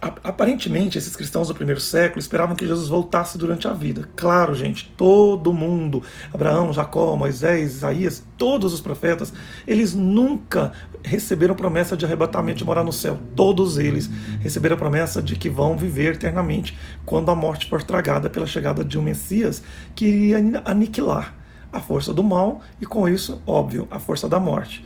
Aparentemente, 0.00 0.98
esses 0.98 1.16
cristãos 1.16 1.48
do 1.48 1.54
primeiro 1.54 1.80
século 1.80 2.20
esperavam 2.20 2.54
que 2.54 2.66
Jesus 2.66 2.88
voltasse 2.88 3.38
durante 3.38 3.66
a 3.66 3.72
vida. 3.72 4.06
Claro, 4.14 4.54
gente, 4.54 4.92
todo 4.96 5.54
mundo, 5.54 6.02
Abraão, 6.32 6.72
Jacó, 6.72 7.16
Moisés, 7.16 7.76
Isaías, 7.76 8.22
todos 8.36 8.74
os 8.74 8.80
profetas, 8.80 9.32
eles 9.66 9.94
nunca 9.94 10.72
receberam 11.02 11.54
promessa 11.54 11.96
de 11.96 12.04
arrebatamento 12.04 12.58
de 12.58 12.64
morar 12.64 12.84
no 12.84 12.92
céu. 12.92 13.18
Todos 13.34 13.78
eles 13.78 14.10
receberam 14.40 14.76
a 14.76 14.78
promessa 14.78 15.22
de 15.22 15.34
que 15.34 15.48
vão 15.48 15.78
viver 15.78 16.14
eternamente 16.14 16.76
quando 17.06 17.30
a 17.30 17.34
morte 17.34 17.68
for 17.68 17.82
tragada 17.82 18.28
pela 18.28 18.46
chegada 18.46 18.84
de 18.84 18.98
um 18.98 19.02
Messias 19.02 19.62
que 19.94 20.04
iria 20.04 20.62
aniquilar 20.64 21.34
a 21.72 21.80
força 21.80 22.12
do 22.12 22.22
mal 22.22 22.60
e, 22.80 22.84
com 22.84 23.08
isso, 23.08 23.40
óbvio, 23.46 23.88
a 23.90 23.98
força 23.98 24.28
da 24.28 24.38
morte. 24.38 24.84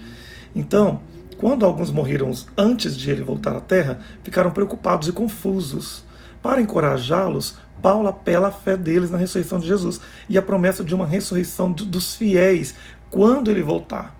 Então, 0.54 1.00
quando 1.40 1.64
alguns 1.64 1.90
morreram 1.90 2.30
antes 2.54 2.94
de 2.94 3.10
ele 3.10 3.22
voltar 3.22 3.56
à 3.56 3.60
terra, 3.60 3.98
ficaram 4.22 4.50
preocupados 4.50 5.08
e 5.08 5.12
confusos. 5.12 6.04
Para 6.42 6.60
encorajá-los, 6.60 7.56
Paulo 7.80 8.08
apela 8.08 8.48
à 8.48 8.50
fé 8.50 8.76
deles 8.76 9.10
na 9.10 9.16
ressurreição 9.16 9.58
de 9.58 9.66
Jesus 9.66 10.02
e 10.28 10.36
a 10.36 10.42
promessa 10.42 10.84
de 10.84 10.94
uma 10.94 11.06
ressurreição 11.06 11.72
dos 11.72 12.14
fiéis 12.14 12.74
quando 13.08 13.50
ele 13.50 13.62
voltar. 13.62 14.14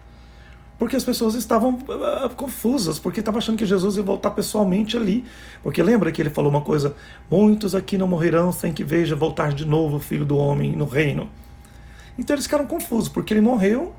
Porque 0.78 0.96
as 0.96 1.04
pessoas 1.04 1.34
estavam 1.34 1.74
uh, 1.74 2.34
confusas, 2.34 2.98
porque 2.98 3.20
estavam 3.20 3.36
achando 3.36 3.58
que 3.58 3.66
Jesus 3.66 3.98
ia 3.98 4.02
voltar 4.02 4.30
pessoalmente 4.30 4.96
ali. 4.96 5.26
Porque 5.62 5.82
lembra 5.82 6.10
que 6.10 6.22
ele 6.22 6.30
falou 6.30 6.50
uma 6.50 6.62
coisa: 6.62 6.96
muitos 7.30 7.74
aqui 7.74 7.98
não 7.98 8.08
morrerão 8.08 8.50
sem 8.50 8.72
que 8.72 8.82
veja 8.82 9.14
voltar 9.14 9.52
de 9.52 9.66
novo 9.66 9.98
o 9.98 10.00
filho 10.00 10.24
do 10.24 10.38
homem 10.38 10.72
no 10.74 10.86
reino. 10.86 11.28
Então 12.18 12.34
eles 12.34 12.46
ficaram 12.46 12.66
confusos, 12.66 13.10
porque 13.10 13.34
ele 13.34 13.42
morreu 13.42 13.94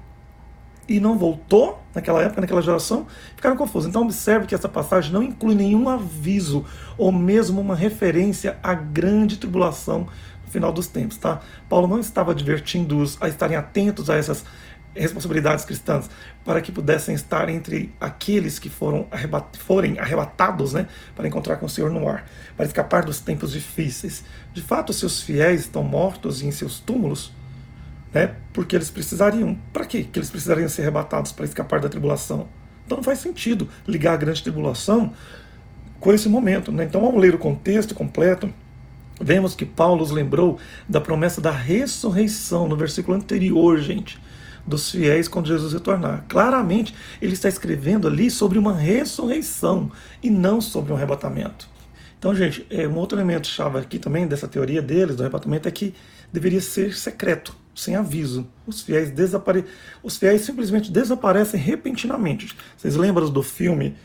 e 0.92 1.00
não 1.00 1.18
voltou 1.18 1.82
naquela 1.96 2.22
época, 2.22 2.42
naquela 2.42 2.62
geração, 2.62 3.08
ficaram 3.36 3.56
confusos. 3.56 3.90
Então 3.90 4.04
observe 4.04 4.46
que 4.46 4.56
essa 4.56 4.70
passagem 4.70 5.12
não 5.12 5.24
inclui 5.24 5.56
nenhum 5.56 5.88
aviso 5.88 6.66
ou 6.98 7.12
mesmo 7.12 7.62
uma 7.62 7.76
referência 7.76 8.58
à 8.62 8.74
grande 8.74 9.38
tribulação 9.38 10.08
no 10.46 10.52
final 10.52 10.72
dos 10.72 10.88
tempos, 10.88 11.18
tá? 11.18 11.42
Paulo 11.70 11.88
não 11.88 12.00
estava 12.00 12.32
advertindo-os 12.32 13.18
a 13.22 13.28
estarem 13.28 13.56
atentos 13.56 14.10
a 14.10 14.16
essas 14.16 14.44
responsabilidades 14.94 15.64
cristãs 15.64 16.10
para 16.44 16.62
que 16.62 16.72
pudessem 16.72 17.16
estar 17.16 17.48
entre 17.50 17.94
aqueles 18.00 18.60
que 18.60 18.70
foram 18.70 19.08
arrebat 19.10 19.58
forem 19.58 19.98
arrebatados 20.00 20.74
né, 20.74 20.88
para 21.16 21.28
encontrar 21.28 21.58
com 21.58 21.66
o 21.66 21.70
Senhor 21.70 21.90
no 21.90 22.08
ar, 22.10 22.26
para 22.58 22.66
escapar 22.66 23.06
dos 23.06 23.20
tempos 23.20 23.52
difíceis. 23.52 24.24
De 24.54 24.62
fato, 24.62 24.92
seus 24.92 25.22
fiéis 25.22 25.62
estão 25.62 25.84
mortos 25.84 26.42
em 26.42 26.52
seus 26.52 26.80
túmulos, 26.80 27.32
né? 28.14 28.36
Porque 28.54 28.76
eles 28.76 28.90
precisariam. 28.90 29.58
Para 29.72 29.86
quê? 29.86 30.04
Que 30.04 30.20
eles 30.20 30.30
precisariam 30.30 30.68
ser 30.68 30.82
arrebatados 30.82 31.32
para 31.32 31.46
escapar 31.46 31.80
da 31.80 31.90
tribulação. 31.90 32.48
Então 32.86 32.98
não 32.98 33.04
faz 33.04 33.20
sentido 33.20 33.70
ligar 33.88 34.14
a 34.14 34.18
grande 34.18 34.44
tribulação 34.44 35.14
com 36.00 36.12
esse 36.12 36.28
momento. 36.28 36.72
Né? 36.72 36.84
Então, 36.84 37.06
ao 37.06 37.18
ler 37.18 37.34
o 37.34 37.38
contexto 37.38 37.96
completo, 37.96 38.54
vemos 39.22 39.56
que 39.56 39.66
Paulo 39.66 40.04
os 40.04 40.12
lembrou 40.12 40.60
da 40.90 41.00
promessa 41.00 41.40
da 41.40 41.52
ressurreição 41.52 42.68
no 42.68 42.76
versículo 42.76 43.16
anterior, 43.16 43.80
gente, 43.80 44.20
dos 44.68 44.92
fiéis 44.92 45.28
quando 45.28 45.48
Jesus 45.48 45.72
retornar. 45.72 46.26
Claramente, 46.28 46.94
ele 47.22 47.34
está 47.34 47.48
escrevendo 47.48 48.08
ali 48.08 48.30
sobre 48.30 48.60
uma 48.60 48.76
ressurreição 48.76 49.92
e 50.22 50.30
não 50.30 50.60
sobre 50.60 50.92
um 50.92 50.96
arrebatamento. 50.96 51.70
Então, 52.20 52.36
gente, 52.36 52.66
é, 52.70 52.88
um 52.88 52.98
outro 52.98 53.18
elemento 53.18 53.48
chave 53.48 53.80
aqui 53.80 53.98
também 53.98 54.28
dessa 54.28 54.48
teoria 54.48 54.82
deles, 54.82 55.16
do 55.16 55.24
arrebatamento, 55.24 55.68
é 55.68 55.72
que 55.72 55.94
deveria 56.32 56.62
ser 56.62 56.94
secreto 56.96 57.61
sem 57.76 57.96
aviso. 57.96 58.48
Os 58.66 58.82
fiéis, 58.82 59.12
desapare... 59.12 59.66
Os 60.04 60.18
fiéis 60.18 60.42
simplesmente 60.42 60.92
desaparecem 60.92 61.60
repentinamente. 61.60 62.56
Vocês 62.78 62.96
lembram 62.96 63.30
do 63.30 63.44
filme 63.44 63.96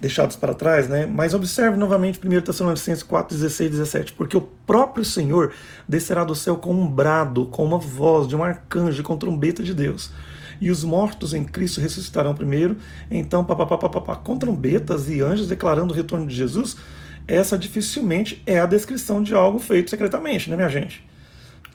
Deixados 0.00 0.36
para 0.36 0.54
Trás, 0.54 0.88
né? 0.88 1.06
Mas 1.06 1.34
observe 1.34 1.76
novamente 1.76 2.20
1 2.24 2.40
Tessalonicenses 2.40 3.02
4, 3.02 3.36
16 3.36 3.70
17. 3.72 4.12
Porque 4.12 4.36
o 4.36 4.40
próprio 4.40 5.04
Senhor 5.04 5.52
descerá 5.88 6.22
do 6.22 6.34
céu 6.34 6.56
com 6.56 6.72
um 6.72 6.88
brado, 6.88 7.46
com 7.46 7.64
uma 7.64 7.78
voz 7.78 8.28
de 8.28 8.36
um 8.36 8.44
arcanjo, 8.44 9.02
com 9.02 9.16
trombeta 9.16 9.62
de 9.62 9.74
Deus. 9.74 10.12
E 10.60 10.70
os 10.70 10.84
mortos 10.84 11.34
em 11.34 11.44
Cristo 11.44 11.80
ressuscitarão 11.80 12.34
primeiro. 12.34 12.76
Então, 13.10 13.44
papapá, 13.44 14.16
com 14.16 14.36
trombetas 14.36 15.08
e 15.08 15.20
anjos 15.20 15.48
declarando 15.48 15.92
o 15.92 15.96
retorno 15.96 16.26
de 16.26 16.34
Jesus. 16.34 16.76
Essa 17.26 17.58
dificilmente 17.58 18.42
é 18.46 18.58
a 18.58 18.66
descrição 18.66 19.22
de 19.22 19.34
algo 19.34 19.58
feito 19.58 19.90
secretamente, 19.90 20.48
né, 20.48 20.56
minha 20.56 20.68
gente? 20.68 21.06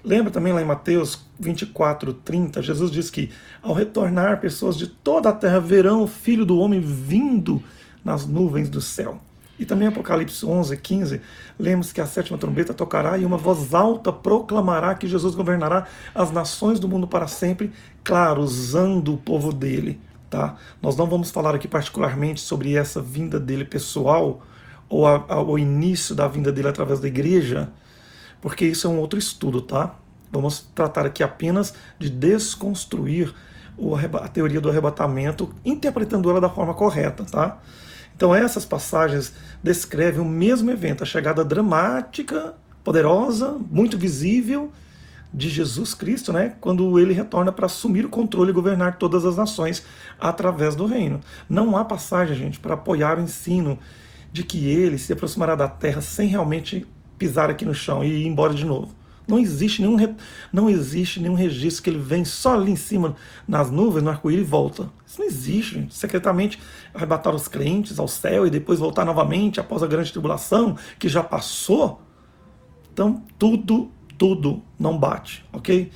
Lembra 0.04 0.32
também 0.32 0.52
lá 0.52 0.62
em 0.62 0.66
Mateus 0.66 1.26
24, 1.40 2.14
30, 2.14 2.62
Jesus 2.62 2.92
diz 2.92 3.10
que 3.10 3.32
ao 3.62 3.74
retornar, 3.74 4.42
pessoas 4.42 4.78
de 4.78 4.88
toda 4.88 5.30
a 5.30 5.34
terra 5.34 5.60
verão 5.60 6.04
o 6.04 6.08
Filho 6.08 6.46
do 6.46 6.58
Homem 6.60 6.82
vindo 6.82 7.64
nas 8.04 8.26
nuvens 8.26 8.70
do 8.70 8.82
céu. 8.82 9.22
E 9.58 9.66
também 9.66 9.88
Apocalipse 9.88 10.46
11, 10.46 10.76
15, 10.76 11.22
lemos 11.58 11.94
que 11.94 12.02
a 12.02 12.06
sétima 12.06 12.38
trombeta 12.38 12.74
tocará 12.74 13.18
e 13.18 13.24
uma 13.24 13.38
voz 13.38 13.74
alta 13.74 14.12
proclamará 14.12 14.94
que 14.96 15.08
Jesus 15.08 15.36
governará 15.36 15.88
as 16.14 16.32
nações 16.32 16.80
do 16.80 16.90
mundo 16.90 17.08
para 17.08 17.28
sempre, 17.28 17.72
claro, 18.04 18.42
usando 18.42 19.14
o 19.14 19.18
povo 19.18 19.54
dele. 19.54 20.02
Tá? 20.30 20.58
Nós 20.82 20.98
não 20.98 21.06
vamos 21.06 21.30
falar 21.30 21.54
aqui 21.56 21.68
particularmente 21.68 22.42
sobre 22.42 22.76
essa 22.76 23.00
vinda 23.00 23.40
dele 23.40 23.64
pessoal 23.64 24.42
ou 24.90 25.08
a, 25.08 25.24
a, 25.30 25.42
o 25.42 25.58
início 25.58 26.14
da 26.16 26.28
vinda 26.28 26.52
dele 26.52 26.68
através 26.68 27.00
da 27.00 27.08
igreja, 27.08 27.72
porque 28.44 28.66
isso 28.66 28.86
é 28.86 28.90
um 28.90 29.00
outro 29.00 29.18
estudo, 29.18 29.62
tá? 29.62 29.96
Vamos 30.30 30.70
tratar 30.76 31.06
aqui 31.06 31.24
apenas 31.24 31.74
de 31.98 32.10
desconstruir 32.10 33.34
a 34.22 34.28
teoria 34.28 34.60
do 34.60 34.70
arrebatamento, 34.70 35.50
interpretando 35.64 36.30
ela 36.30 36.42
da 36.42 36.50
forma 36.50 36.74
correta, 36.74 37.24
tá? 37.24 37.62
Então 38.14 38.36
essas 38.36 38.66
passagens 38.66 39.32
descrevem 39.64 40.20
o 40.20 40.26
mesmo 40.26 40.70
evento, 40.70 41.04
a 41.04 41.06
chegada 41.06 41.46
dramática, 41.46 42.54
poderosa, 42.84 43.58
muito 43.72 43.98
visível 43.98 44.74
de 45.34 45.50
Jesus 45.50 45.94
Cristo, 45.94 46.34
né? 46.34 46.56
Quando 46.60 47.00
ele 47.00 47.14
retorna 47.14 47.50
para 47.50 47.68
assumir 47.68 48.06
o 48.06 48.10
controle 48.10 48.50
e 48.50 48.54
governar 48.54 48.98
todas 48.98 49.24
as 49.24 49.38
nações 49.38 49.86
através 50.20 50.76
do 50.76 50.86
reino. 50.86 51.22
Não 51.48 51.78
há 51.78 51.86
passagem, 51.86 52.36
gente, 52.36 52.60
para 52.60 52.74
apoiar 52.74 53.18
o 53.18 53.22
ensino 53.22 53.80
de 54.34 54.44
que 54.44 54.68
ele 54.68 54.98
se 54.98 55.14
aproximará 55.14 55.56
da 55.56 55.70
terra 55.70 56.02
sem 56.02 56.28
realmente 56.28 56.86
pisar 57.18 57.50
aqui 57.50 57.66
no 57.66 57.74
chão 57.74 58.04
e 58.04 58.24
ir 58.24 58.28
embora 58.28 58.54
de 58.54 58.66
novo. 58.66 58.94
Não 59.28 59.40
existe 59.40 59.82
nenhum, 59.82 60.16
não 60.52 60.70
existe 60.70 61.20
nenhum 61.20 61.34
registro 61.34 61.84
que 61.84 61.90
ele 61.90 62.00
vem 62.00 62.26
só 62.26 62.56
ali 62.56 62.72
em 62.72 62.76
cima, 62.76 63.16
nas 63.48 63.72
nuvens, 63.72 64.04
no 64.04 64.10
arco-íris 64.10 64.46
e 64.46 64.50
volta. 64.50 64.90
Isso 65.06 65.20
não 65.20 65.28
existe. 65.28 65.76
Gente. 65.76 65.96
Secretamente 65.96 66.60
arrebatar 66.94 67.34
os 67.34 67.48
crentes 67.48 68.00
ao 68.00 68.08
céu 68.08 68.46
e 68.46 68.50
depois 68.50 68.80
voltar 68.80 69.06
novamente 69.06 69.60
após 69.60 69.82
a 69.82 69.88
grande 69.88 70.12
tribulação 70.12 70.78
que 71.00 71.08
já 71.08 71.24
passou. 71.24 72.02
Então, 72.92 73.24
tudo, 73.40 73.90
tudo 74.18 74.62
não 74.78 74.98
bate, 74.98 75.46
ok? 75.54 75.90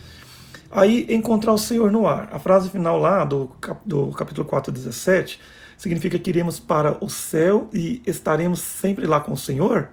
Aí, 0.72 1.06
encontrar 1.10 1.54
o 1.54 1.58
Senhor 1.58 1.92
no 1.92 2.08
ar. 2.08 2.30
A 2.32 2.40
frase 2.40 2.70
final 2.70 2.98
lá 2.98 3.24
do, 3.24 3.52
do 3.86 4.08
capítulo 4.12 4.48
4, 4.48 4.72
17, 4.72 5.40
significa 5.78 6.18
que 6.18 6.30
iremos 6.30 6.60
para 6.60 6.98
o 7.04 7.10
céu 7.10 7.70
e 7.74 8.02
estaremos 8.06 8.60
sempre 8.60 9.06
lá 9.06 9.20
com 9.20 9.34
o 9.34 9.38
Senhor? 9.38 9.90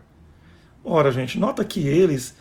Ora, 0.84 1.10
gente, 1.10 1.38
nota 1.38 1.64
que 1.64 1.88
eles 1.88 2.34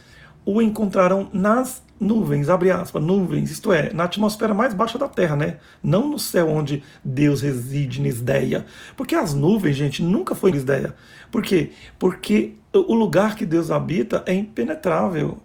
o 0.46 0.62
encontrarão 0.62 1.30
nas 1.32 1.82
nuvens, 1.98 2.50
abre 2.50 2.70
aspas, 2.70 3.02
nuvens, 3.02 3.50
isto 3.50 3.72
é, 3.72 3.94
na 3.94 4.04
atmosfera 4.04 4.54
mais 4.54 4.74
baixa 4.74 4.98
da 4.98 5.08
Terra, 5.08 5.38
né? 5.38 5.58
Não 5.82 6.10
no 6.10 6.20
céu 6.20 6.50
onde 6.50 6.84
Deus 7.04 7.42
reside, 7.42 8.02
Nisdeia. 8.02 8.66
Porque 8.98 9.16
as 9.16 9.34
nuvens, 9.34 9.78
gente, 9.78 10.04
nunca 10.04 10.36
foi 10.36 10.52
Nisdeia. 10.52 10.94
Por 11.32 11.42
quê? 11.42 11.72
Porque 11.98 12.56
o 12.74 12.94
lugar 12.94 13.36
que 13.36 13.46
Deus 13.46 13.72
habita 13.72 14.22
é 14.26 14.34
impenetrável. 14.34 15.38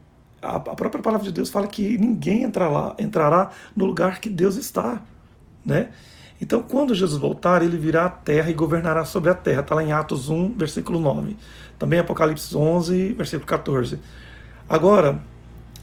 A 0.42 0.58
própria 0.58 1.02
palavra 1.02 1.26
de 1.26 1.32
Deus 1.32 1.48
fala 1.48 1.66
que 1.66 1.96
ninguém 1.98 2.42
entrará, 2.42 2.94
entrará 2.98 3.50
no 3.76 3.84
lugar 3.84 4.20
que 4.20 4.28
Deus 4.28 4.56
está, 4.56 5.02
né? 5.64 5.90
Então, 6.40 6.62
quando 6.62 6.94
Jesus 6.94 7.20
voltar, 7.20 7.62
ele 7.62 7.76
virá 7.76 8.06
à 8.06 8.08
terra 8.08 8.50
e 8.50 8.54
governará 8.54 9.04
sobre 9.04 9.30
a 9.30 9.34
terra. 9.34 9.60
Está 9.60 9.74
lá 9.74 9.82
em 9.82 9.92
Atos 9.92 10.28
1, 10.28 10.54
versículo 10.56 11.00
9. 11.00 11.36
Também 11.78 11.98
Apocalipse 11.98 12.56
11, 12.56 13.14
versículo 13.14 13.46
14. 13.46 13.98
Agora, 14.68 15.20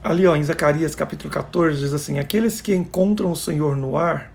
ali 0.04 0.26
ó, 0.26 0.36
em 0.36 0.44
Zacarias 0.44 0.96
capítulo 0.96 1.34
14, 1.34 1.80
diz 1.80 1.94
assim: 1.94 2.20
Aqueles 2.20 2.62
que 2.62 2.74
encontram 2.74 3.32
o 3.32 3.36
Senhor 3.36 3.76
no 3.76 3.98
ar, 3.98 4.32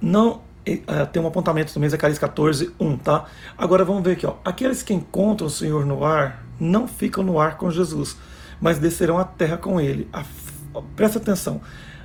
não. 0.00 0.48
Uh, 0.68 1.06
tem 1.10 1.20
um 1.20 1.26
apontamento 1.26 1.72
também, 1.72 1.88
Zacarias 1.88 2.18
14, 2.18 2.74
1, 2.78 2.98
tá? 2.98 3.24
Agora 3.56 3.82
vamos 3.84 4.04
ver 4.04 4.12
aqui, 4.12 4.26
ó. 4.26 4.34
Aqueles 4.44 4.82
que 4.82 4.92
encontram 4.92 5.46
o 5.46 5.50
Senhor 5.50 5.86
no 5.86 6.04
ar 6.04 6.44
não 6.60 6.86
ficam 6.86 7.24
no 7.24 7.40
ar 7.40 7.56
com 7.56 7.70
Jesus, 7.70 8.16
mas 8.60 8.78
descerão 8.78 9.18
à 9.18 9.24
terra 9.24 9.56
com 9.56 9.80
ele. 9.80 10.08
A, 10.12 10.22
presta 10.94 11.18
atenção. 11.18 11.62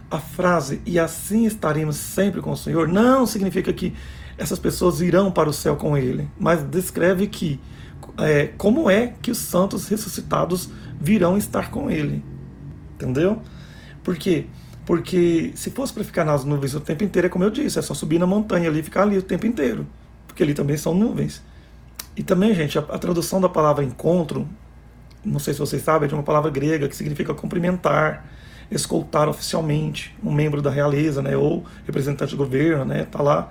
A 0.10 0.20
frase 0.20 0.82
e 0.86 1.00
assim 1.00 1.46
estaremos 1.46 1.96
sempre 1.96 2.42
com 2.42 2.52
o 2.52 2.58
Senhor 2.58 2.88
não 2.88 3.26
significa 3.26 3.74
que 3.74 3.94
essas 4.38 4.60
pessoas 4.60 5.02
irão 5.02 5.32
para 5.32 5.50
o 5.50 5.54
céu 5.54 5.76
com 5.76 5.98
ele, 5.98 6.30
mas 6.38 6.64
descreve 6.64 7.28
que 7.28 7.60
é, 8.18 8.48
como 8.58 8.90
é 8.90 9.14
que 9.22 9.32
os 9.32 9.38
santos 9.38 9.88
ressuscitados 9.88 10.70
virão 11.00 11.38
estar 11.38 11.72
com 11.72 11.90
ele. 11.90 12.24
Entendeu? 12.96 13.42
Por 14.04 14.16
quê? 14.16 14.46
Porque 14.86 15.52
se 15.56 15.72
fosse 15.72 15.92
para 15.92 16.04
ficar 16.04 16.24
nas 16.24 16.46
nuvens 16.46 16.76
o 16.76 16.80
tempo 16.80 17.04
inteiro, 17.04 17.28
é 17.28 17.30
como 17.30 17.44
eu 17.44 17.50
disse, 17.50 17.80
é 17.80 17.82
só 17.82 17.94
subir 17.94 18.20
na 18.20 18.28
montanha 18.28 18.70
ali 18.70 18.80
e 18.80 18.84
ficar 18.84 19.02
ali 19.02 19.18
o 19.18 19.24
tempo 19.24 19.48
inteiro. 19.48 19.88
Porque 20.28 20.44
ali 20.44 20.54
também 20.54 20.78
são 20.78 20.94
nuvens. 20.94 21.42
E 22.16 22.24
também, 22.24 22.54
gente, 22.54 22.78
a, 22.78 22.82
a 22.82 22.98
tradução 22.98 23.42
da 23.42 23.50
palavra 23.50 23.84
encontro, 23.84 24.48
não 25.24 25.40
sei 25.40 25.54
se 25.54 25.60
vocês 25.60 25.82
sabem, 25.82 26.06
é 26.06 26.08
de 26.08 26.14
uma 26.14 26.24
palavra 26.24 26.52
grega 26.52 26.88
que 26.88 26.96
significa 26.96 27.34
cumprimentar, 27.34 28.26
escoltar 28.70 29.30
oficialmente 29.30 30.16
um 30.24 30.32
membro 30.32 30.62
da 30.62 30.70
realeza, 30.70 31.22
né, 31.22 31.36
ou 31.38 31.66
representante 31.86 32.32
do 32.32 32.38
governo, 32.38 32.86
né, 32.86 33.06
tá 33.06 33.22
lá. 33.22 33.50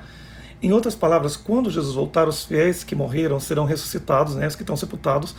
Em 0.63 0.73
outras 0.73 0.95
palavras, 0.95 1.37
quando 1.37 1.71
Jesus 1.71 1.95
voltar, 1.95 2.27
os 2.29 2.45
fiéis 2.45 2.83
que 2.83 2.95
morreram 2.95 3.39
serão 3.39 3.65
ressuscitados, 3.65 4.35
né, 4.35 4.47
os 4.47 4.57
que 4.57 4.63
estão 4.63 4.77
sepultados, 4.77 5.35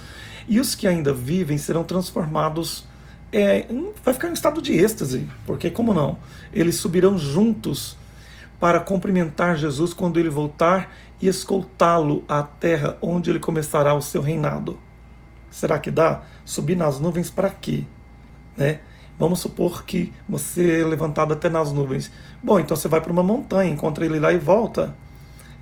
e 0.47 0.59
os 0.59 0.75
que 0.75 0.87
ainda 0.87 1.11
vivem 1.13 1.57
serão 1.57 1.83
transformados 1.83 2.85
é, 3.31 3.65
vai 4.03 4.13
ficar 4.13 4.29
em 4.29 4.33
estado 4.33 4.61
de 4.61 4.73
êxtase, 4.73 5.27
porque 5.45 5.69
como 5.69 5.93
não? 5.93 6.17
Eles 6.53 6.75
subirão 6.75 7.17
juntos 7.17 7.97
para 8.59 8.79
cumprimentar 8.79 9.57
Jesus 9.57 9.93
quando 9.93 10.17
ele 10.19 10.29
voltar 10.29 10.89
e 11.21 11.27
escoltá-lo 11.27 12.23
à 12.29 12.43
terra 12.43 12.97
onde 13.01 13.29
ele 13.29 13.39
começará 13.39 13.93
o 13.93 14.01
seu 14.01 14.21
reinado. 14.21 14.79
Será 15.49 15.77
que 15.79 15.91
dá? 15.91 16.23
Subir 16.45 16.75
nas 16.77 16.99
nuvens 16.99 17.29
para 17.29 17.49
quê? 17.49 17.83
Né? 18.55 18.79
Vamos 19.17 19.39
supor 19.39 19.85
que 19.85 20.11
você 20.27 20.81
é 20.81 20.85
levantado 20.85 21.33
até 21.33 21.49
nas 21.49 21.71
nuvens. 21.71 22.11
Bom, 22.43 22.59
então 22.59 22.75
você 22.75 22.87
vai 22.87 22.99
para 22.99 23.11
uma 23.11 23.23
montanha, 23.23 23.71
encontra 23.71 24.05
ele 24.05 24.19
lá 24.19 24.33
e 24.33 24.37
volta. 24.37 24.93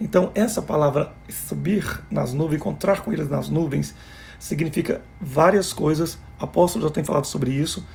Então, 0.02 0.32
essa 0.34 0.62
palavra 0.62 1.14
subir 1.30 2.02
nas 2.10 2.34
nuvens, 2.34 2.60
encontrar 2.60 3.02
com 3.02 3.14
eles 3.14 3.30
nas 3.30 3.50
nuvens, 3.50 3.94
significa 4.40 5.02
várias 5.22 5.72
coisas. 5.72 6.18
Apóstolo 6.40 6.86
já 6.86 6.92
tem 6.92 7.04
falado 7.04 7.26
sobre 7.26 7.52
isso, 7.52 7.86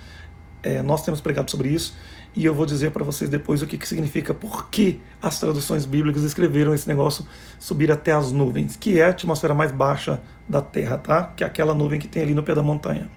é, 0.62 0.81
nós 0.81 1.05
temos 1.05 1.21
pregado 1.21 1.50
sobre 1.50 1.69
isso, 1.69 1.97
e 2.35 2.45
eu 2.45 2.55
vou 2.55 2.65
dizer 2.65 2.93
para 2.93 3.05
vocês 3.05 3.29
depois 3.29 3.62
o 3.62 3.67
que, 3.67 3.77
que 3.77 3.87
significa, 3.87 4.33
por 4.33 4.71
que 4.71 5.00
as 5.21 5.38
traduções 5.41 5.85
bíblicas 5.85 6.23
escreveram 6.23 6.73
esse 6.73 6.87
negócio 6.87 7.27
subir 7.59 7.91
até 7.91 8.12
as 8.12 8.33
nuvens, 8.33 8.77
que 8.77 8.99
é 8.99 9.07
a 9.07 9.11
atmosfera 9.11 9.55
mais 9.55 9.73
baixa 9.73 10.21
da 10.49 10.62
Terra, 10.62 10.99
tá? 10.99 11.25
Que 11.37 11.43
é 11.43 11.47
aquela 11.47 11.75
nuvem 11.75 11.99
que 11.99 12.07
tem 12.07 12.23
ali 12.23 12.35
no 12.35 12.43
pé 12.43 12.55
da 12.55 12.62
montanha. 12.62 13.11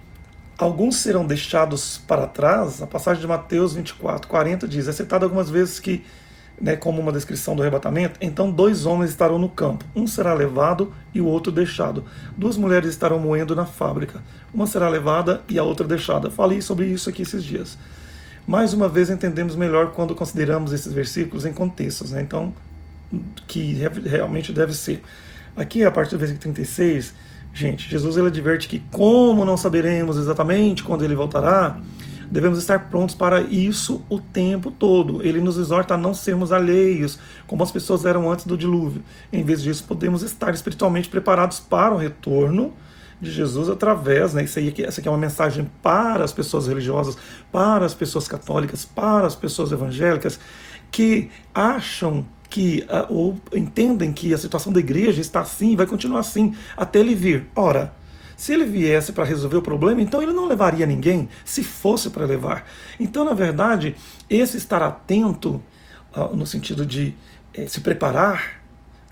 Alguns 0.58 0.96
serão 0.96 1.26
deixados 1.26 1.98
para 2.06 2.26
trás, 2.26 2.82
a 2.82 2.86
passagem 2.86 3.20
de 3.20 3.26
Mateus 3.26 3.74
24, 3.74 4.28
40 4.28 4.68
diz, 4.68 4.86
é 4.86 4.92
citado 4.92 5.24
algumas 5.24 5.50
vezes 5.50 5.80
que 5.80 6.04
né, 6.60 6.76
como 6.76 7.00
uma 7.00 7.10
descrição 7.10 7.56
do 7.56 7.62
arrebatamento, 7.62 8.18
então 8.20 8.50
dois 8.50 8.86
homens 8.86 9.10
estarão 9.10 9.38
no 9.38 9.48
campo, 9.48 9.84
um 9.96 10.06
será 10.06 10.32
levado 10.32 10.92
e 11.12 11.20
o 11.20 11.26
outro 11.26 11.50
deixado. 11.50 12.04
Duas 12.36 12.56
mulheres 12.56 12.90
estarão 12.90 13.18
moendo 13.18 13.56
na 13.56 13.66
fábrica, 13.66 14.22
uma 14.54 14.66
será 14.66 14.88
levada 14.88 15.42
e 15.48 15.58
a 15.58 15.64
outra 15.64 15.86
deixada. 15.86 16.30
Falei 16.30 16.60
sobre 16.60 16.86
isso 16.86 17.08
aqui 17.08 17.22
esses 17.22 17.42
dias. 17.42 17.76
Mais 18.46 18.72
uma 18.72 18.88
vez 18.88 19.10
entendemos 19.10 19.56
melhor 19.56 19.92
quando 19.92 20.14
consideramos 20.14 20.72
esses 20.72 20.92
versículos 20.92 21.44
em 21.44 21.52
contextos, 21.52 22.12
né? 22.12 22.22
então, 22.22 22.52
que 23.46 23.74
realmente 24.04 24.52
deve 24.52 24.72
ser. 24.72 25.02
Aqui, 25.56 25.84
a 25.84 25.90
partir 25.90 26.12
do 26.12 26.18
versículo 26.18 26.42
36, 26.42 27.14
gente, 27.52 27.88
Jesus 27.88 28.16
ele 28.16 28.28
adverte 28.28 28.68
que, 28.68 28.80
como 28.90 29.44
não 29.44 29.56
saberemos 29.56 30.16
exatamente 30.16 30.82
quando 30.82 31.04
ele 31.04 31.14
voltará, 31.14 31.80
Devemos 32.32 32.58
estar 32.58 32.88
prontos 32.88 33.14
para 33.14 33.42
isso 33.42 34.02
o 34.08 34.18
tempo 34.18 34.70
todo. 34.70 35.22
Ele 35.22 35.38
nos 35.38 35.58
exorta 35.58 35.92
a 35.92 35.98
não 35.98 36.14
sermos 36.14 36.50
alheios, 36.50 37.18
como 37.46 37.62
as 37.62 37.70
pessoas 37.70 38.06
eram 38.06 38.32
antes 38.32 38.46
do 38.46 38.56
dilúvio. 38.56 39.02
Em 39.30 39.44
vez 39.44 39.60
disso, 39.60 39.84
podemos 39.86 40.22
estar 40.22 40.54
espiritualmente 40.54 41.10
preparados 41.10 41.60
para 41.60 41.92
o 41.92 41.98
retorno 41.98 42.72
de 43.20 43.30
Jesus 43.30 43.68
através, 43.68 44.32
né? 44.32 44.44
Isso 44.44 44.58
aí, 44.58 44.72
essa 44.78 45.02
aqui 45.02 45.08
é 45.08 45.10
uma 45.10 45.18
mensagem 45.18 45.70
para 45.82 46.24
as 46.24 46.32
pessoas 46.32 46.66
religiosas, 46.66 47.18
para 47.52 47.84
as 47.84 47.92
pessoas 47.92 48.26
católicas, 48.26 48.82
para 48.82 49.26
as 49.26 49.34
pessoas 49.34 49.70
evangélicas 49.70 50.40
que 50.90 51.30
acham 51.54 52.24
que 52.52 52.84
ah, 52.86 53.06
ou 53.08 53.40
entendem 53.54 54.12
que 54.12 54.34
a 54.34 54.36
situação 54.36 54.70
da 54.70 54.78
igreja 54.78 55.22
está 55.22 55.40
assim 55.40 55.72
e 55.72 55.76
vai 55.76 55.86
continuar 55.86 56.20
assim 56.20 56.54
até 56.76 57.00
ele 57.00 57.14
vir. 57.14 57.46
Ora, 57.56 57.94
se 58.36 58.52
ele 58.52 58.66
viesse 58.66 59.12
para 59.12 59.24
resolver 59.24 59.56
o 59.56 59.62
problema, 59.62 60.02
então 60.02 60.22
ele 60.22 60.34
não 60.34 60.46
levaria 60.46 60.84
ninguém, 60.84 61.30
se 61.46 61.64
fosse 61.64 62.10
para 62.10 62.26
levar. 62.26 62.68
Então, 63.00 63.24
na 63.24 63.32
verdade, 63.32 63.96
esse 64.28 64.58
estar 64.58 64.82
atento, 64.82 65.62
uh, 66.14 66.36
no 66.36 66.46
sentido 66.46 66.84
de 66.84 67.14
uh, 67.56 67.66
se 67.66 67.80
preparar, 67.80 68.62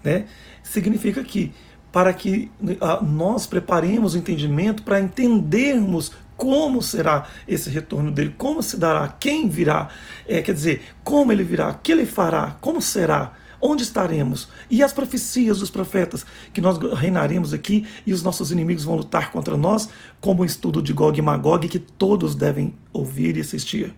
né, 0.05 0.27
significa 0.63 1.25
que 1.25 1.55
para 1.91 2.13
que 2.13 2.51
uh, 2.61 3.03
nós 3.03 3.47
preparemos 3.47 4.13
o 4.13 4.19
entendimento 4.19 4.83
para 4.83 5.01
entendermos 5.01 6.13
como 6.41 6.81
será 6.81 7.27
esse 7.47 7.69
retorno 7.69 8.11
dele, 8.11 8.35
como 8.39 8.63
se 8.63 8.79
dará, 8.79 9.07
quem 9.09 9.47
virá, 9.47 9.91
é, 10.27 10.41
quer 10.41 10.55
dizer, 10.55 10.83
como 11.05 11.31
ele 11.31 11.45
virá, 11.45 11.69
o 11.69 11.75
que 11.75 11.93
ele 11.93 12.07
fará, 12.07 12.57
como 12.63 12.81
será. 12.81 13.35
Onde 13.61 13.83
estaremos? 13.83 14.49
E 14.71 14.83
as 14.83 14.91
profecias 14.91 15.59
dos 15.59 15.69
profetas, 15.69 16.25
que 16.51 16.63
nós 16.63 16.79
reinaremos 16.95 17.53
aqui 17.53 17.87
e 18.07 18.13
os 18.15 18.23
nossos 18.23 18.51
inimigos 18.51 18.85
vão 18.85 18.97
lutar 18.97 19.31
contra 19.31 19.55
nós, 19.55 19.91
como 20.19 20.41
o 20.41 20.47
estudo 20.47 20.81
de 20.81 20.95
Gog 20.95 21.19
e 21.19 21.21
Magog, 21.21 21.69
que 21.69 21.79
todos 21.79 22.35
devem 22.35 22.73
ouvir 22.91 23.37
e 23.37 23.43
assistir. 23.43 23.95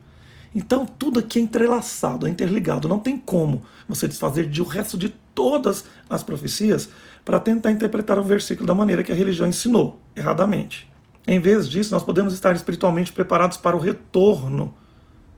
Então, 0.52 0.84
tudo 0.84 1.20
aqui 1.20 1.38
é 1.38 1.42
entrelaçado, 1.42 2.26
é 2.26 2.30
interligado. 2.30 2.88
Não 2.88 2.98
tem 2.98 3.16
como 3.16 3.62
você 3.88 4.08
desfazer 4.08 4.48
de 4.48 4.60
o 4.60 4.64
resto 4.64 4.98
de 4.98 5.10
todas 5.32 5.84
as 6.10 6.24
profecias 6.24 6.88
para 7.24 7.38
tentar 7.38 7.70
interpretar 7.70 8.18
o 8.18 8.24
versículo 8.24 8.66
da 8.66 8.74
maneira 8.74 9.04
que 9.04 9.12
a 9.12 9.14
religião 9.14 9.46
ensinou, 9.46 10.00
erradamente. 10.16 10.91
Em 11.26 11.38
vez 11.40 11.68
disso, 11.68 11.94
nós 11.94 12.02
podemos 12.02 12.34
estar 12.34 12.54
espiritualmente 12.54 13.12
preparados 13.12 13.56
para 13.56 13.76
o 13.76 13.80
retorno 13.80 14.74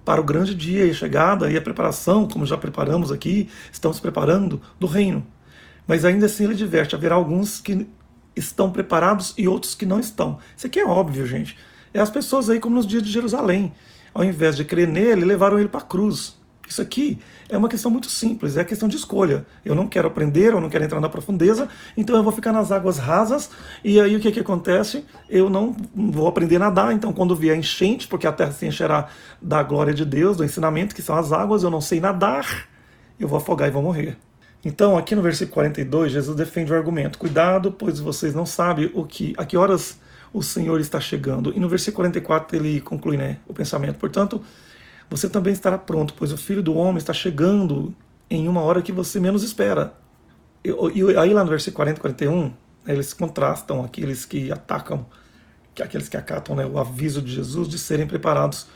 para 0.05 0.21
o 0.21 0.25
grande 0.25 0.55
dia 0.55 0.85
e 0.85 0.91
a 0.91 0.95
chegada 0.95 1.51
e 1.51 1.57
a 1.57 1.63
preparação, 1.63 2.29
como 2.29 2.45
já 2.45 2.59
preparamos 2.59 3.11
aqui, 3.11 3.49
estamos 3.73 3.99
preparando 3.99 4.61
do 4.79 4.87
reino. 4.87 5.27
Mas 5.87 6.05
ainda 6.05 6.27
assim 6.27 6.45
ele 6.45 6.55
diverte, 6.55 6.95
haverá 6.95 7.15
alguns 7.15 7.61
que 7.61 7.87
estão 8.37 8.71
preparados 8.71 9.33
e 9.39 9.49
outros 9.49 9.75
que 9.75 9.87
não 9.87 9.99
estão. 9.99 10.39
Isso 10.57 10.67
aqui 10.67 10.79
é 10.79 10.87
óbvio, 10.87 11.27
gente. 11.27 11.57
É 11.93 12.01
as 12.01 12.11
pessoas 12.11 12.51
aí 12.51 12.61
como 12.61 12.75
nos 12.75 12.87
dias 12.87 13.03
de 13.03 13.11
Jerusalém. 13.11 13.73
Ao 14.13 14.25
invés 14.25 14.57
de 14.57 14.65
crer 14.65 14.87
nele, 14.87 15.25
levaram 15.25 15.59
ele 15.59 15.69
para 15.69 15.81
a 15.81 15.85
cruz. 15.85 16.37
Isso 16.69 16.81
aqui 16.81 17.19
é 17.49 17.57
uma 17.57 17.69
questão 17.69 17.91
muito 17.91 18.09
simples, 18.09 18.57
é 18.57 18.65
questão 18.65 18.89
de 18.89 18.97
escolha. 18.97 19.45
Eu 19.65 19.75
não 19.75 19.87
quero 19.87 20.09
aprender, 20.09 20.53
eu 20.53 20.61
não 20.61 20.71
quero 20.71 20.85
entrar 20.85 21.01
na 21.01 21.09
profundeza, 21.09 21.69
então 21.97 22.17
eu 22.17 22.23
vou 22.23 22.33
ficar 22.33 22.53
nas 22.53 22.73
águas 22.73 22.99
rasas, 22.99 23.51
e 23.83 24.01
aí 24.01 24.17
o 24.17 24.21
que, 24.21 24.33
que 24.33 24.41
acontece? 24.41 25.05
Eu 25.29 25.51
não 25.51 25.77
vou 25.95 26.27
aprender 26.27 26.57
a 26.57 26.61
nadar, 26.61 26.93
então 26.93 27.13
quando 27.13 27.37
vier 27.37 27.57
enchente, 27.57 28.09
porque 28.09 28.27
a 28.27 28.33
terra 28.33 28.53
se 28.53 28.67
encherá 28.67 29.09
da 29.41 29.63
glória 29.63 29.93
de 29.93 30.05
Deus, 30.05 30.37
do 30.37 30.45
ensinamento, 30.45 30.95
que 30.95 31.03
são 31.03 31.17
as 31.17 31.33
águas, 31.33 31.63
eu 31.63 31.71
não 31.71 31.81
sei 31.81 32.01
nadar, 32.01 32.67
eu 33.21 33.29
vou 33.29 33.39
afogar 33.39 33.69
e 33.69 33.71
vou 33.71 33.83
morrer. 33.83 34.17
Então, 34.65 34.97
aqui 34.97 35.15
no 35.15 35.21
versículo 35.21 35.55
42, 35.55 36.11
Jesus 36.11 36.35
defende 36.35 36.73
o 36.73 36.77
argumento: 36.77 37.19
cuidado, 37.19 37.71
pois 37.71 38.01
vocês 38.01 38.35
não 38.35 38.47
sabem 38.47 38.91
o 38.95 39.05
que, 39.05 39.35
a 39.37 39.45
que 39.45 39.57
horas 39.57 39.99
o 40.33 40.43
Senhor 40.43 40.81
está 40.81 40.99
chegando. 40.99 41.53
E 41.55 41.61
no 41.61 41.69
versículo 41.69 41.97
44 41.97 42.57
ele 42.57 42.81
conclui 42.81 43.17
né, 43.17 43.39
o 43.47 43.53
pensamento. 43.53 43.99
Portanto, 43.99 44.43
você 45.11 45.29
também 45.29 45.53
estará 45.53 45.79
pronto, 45.79 46.15
pois 46.15 46.33
o 46.33 46.37
Filho 46.37 46.63
do 46.63 46.75
Homem 46.75 46.99
está 46.99 47.13
chegando 47.13 47.95
em 48.31 48.49
uma 48.49 48.61
hora 48.61 48.83
que 48.83 48.93
você 48.93 49.21
menos 49.21 49.43
espera. 49.43 49.95
E, 50.65 50.71
e 50.71 51.17
aí 51.17 51.33
lá 51.33 51.45
no 51.45 51.51
versículo 51.51 51.77
40 51.77 51.99
e 51.99 52.01
41, 52.01 52.53
eles 52.87 53.13
contrastam 53.13 53.85
aqueles 53.85 54.25
que 54.25 54.51
atacam, 54.51 55.07
que 55.75 55.83
aqueles 55.83 56.09
que 56.09 56.17
acatam 56.17 56.57
né, 56.57 56.67
o 56.67 56.79
aviso 56.79 57.21
de 57.21 57.33
Jesus 57.33 57.69
de 57.69 57.79
serem 57.79 58.07
preparados 58.07 58.67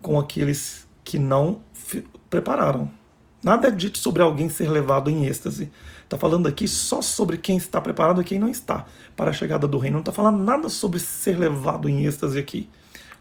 com 0.00 0.18
aqueles 0.18 0.86
que 1.02 1.18
não 1.18 1.60
prepararam. 2.30 2.90
Nada 3.42 3.68
é 3.68 3.70
dito 3.70 3.98
sobre 3.98 4.22
alguém 4.22 4.48
ser 4.48 4.70
levado 4.70 5.10
em 5.10 5.26
êxtase. 5.26 5.70
Está 6.02 6.16
falando 6.16 6.46
aqui 6.46 6.66
só 6.66 7.02
sobre 7.02 7.36
quem 7.36 7.58
está 7.58 7.78
preparado 7.80 8.22
e 8.22 8.24
quem 8.24 8.38
não 8.38 8.48
está 8.48 8.86
para 9.14 9.30
a 9.30 9.34
chegada 9.34 9.68
do 9.68 9.76
reino. 9.76 9.96
Não 9.96 10.00
está 10.00 10.12
falando 10.12 10.42
nada 10.42 10.68
sobre 10.70 10.98
ser 10.98 11.38
levado 11.38 11.88
em 11.88 12.06
êxtase 12.06 12.38
aqui. 12.38 12.70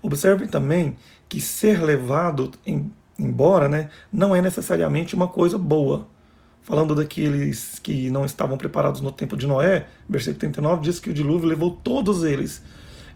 Observem 0.02 0.48
também 0.48 0.96
que 1.28 1.42
ser 1.42 1.84
levado 1.84 2.52
em, 2.66 2.92
embora 3.18 3.68
né, 3.68 3.90
não 4.12 4.36
é 4.36 4.42
necessariamente 4.42 5.16
uma 5.16 5.28
coisa 5.28 5.58
boa. 5.58 6.08
Falando 6.62 6.96
daqueles 6.96 7.78
que 7.80 8.10
não 8.10 8.24
estavam 8.24 8.58
preparados 8.58 9.02
no 9.02 9.12
tempo 9.12 9.36
de 9.36 9.46
Noé, 9.46 9.88
versículo 10.08 10.40
39 10.40 10.82
diz 10.82 11.00
que 11.00 11.10
o 11.10 11.14
dilúvio 11.14 11.48
levou 11.48 11.72
todos 11.72 12.24
eles. 12.24 12.62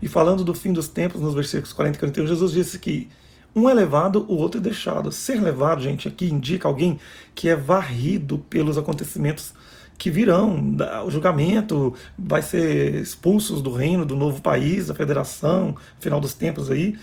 E 0.01 0.07
falando 0.07 0.43
do 0.43 0.53
fim 0.53 0.73
dos 0.73 0.87
tempos, 0.89 1.21
nos 1.21 1.33
versículos 1.33 1.71
40 1.73 1.97
e 1.97 1.99
41, 1.99 2.27
Jesus 2.27 2.51
disse 2.51 2.77
que 2.77 3.09
um 3.55 3.67
é 3.67 3.73
levado, 3.73 4.25
o 4.27 4.35
outro 4.35 4.59
é 4.59 4.63
deixado. 4.63 5.11
Ser 5.11 5.41
levado, 5.41 5.81
gente, 5.81 6.07
aqui 6.07 6.25
indica 6.25 6.67
alguém 6.67 6.99
que 7.33 7.49
é 7.49 7.55
varrido 7.55 8.37
pelos 8.49 8.77
acontecimentos 8.77 9.53
que 9.97 10.11
virão, 10.11 10.75
o 11.05 11.09
julgamento, 11.09 11.93
vai 12.17 12.43
ser 12.43 12.95
expulsos 12.95 13.61
do 13.61 13.71
reino, 13.71 14.05
do 14.05 14.15
novo 14.15 14.41
país, 14.41 14.87
da 14.87 14.93
federação, 14.93 15.75
final 15.99 16.21
dos 16.21 16.35
tempos 16.35 16.69
aí. 16.69 16.95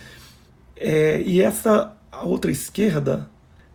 É, 0.77 1.21
e 1.23 1.41
essa 1.41 1.97
outra 2.23 2.51
esquerda 2.51 3.29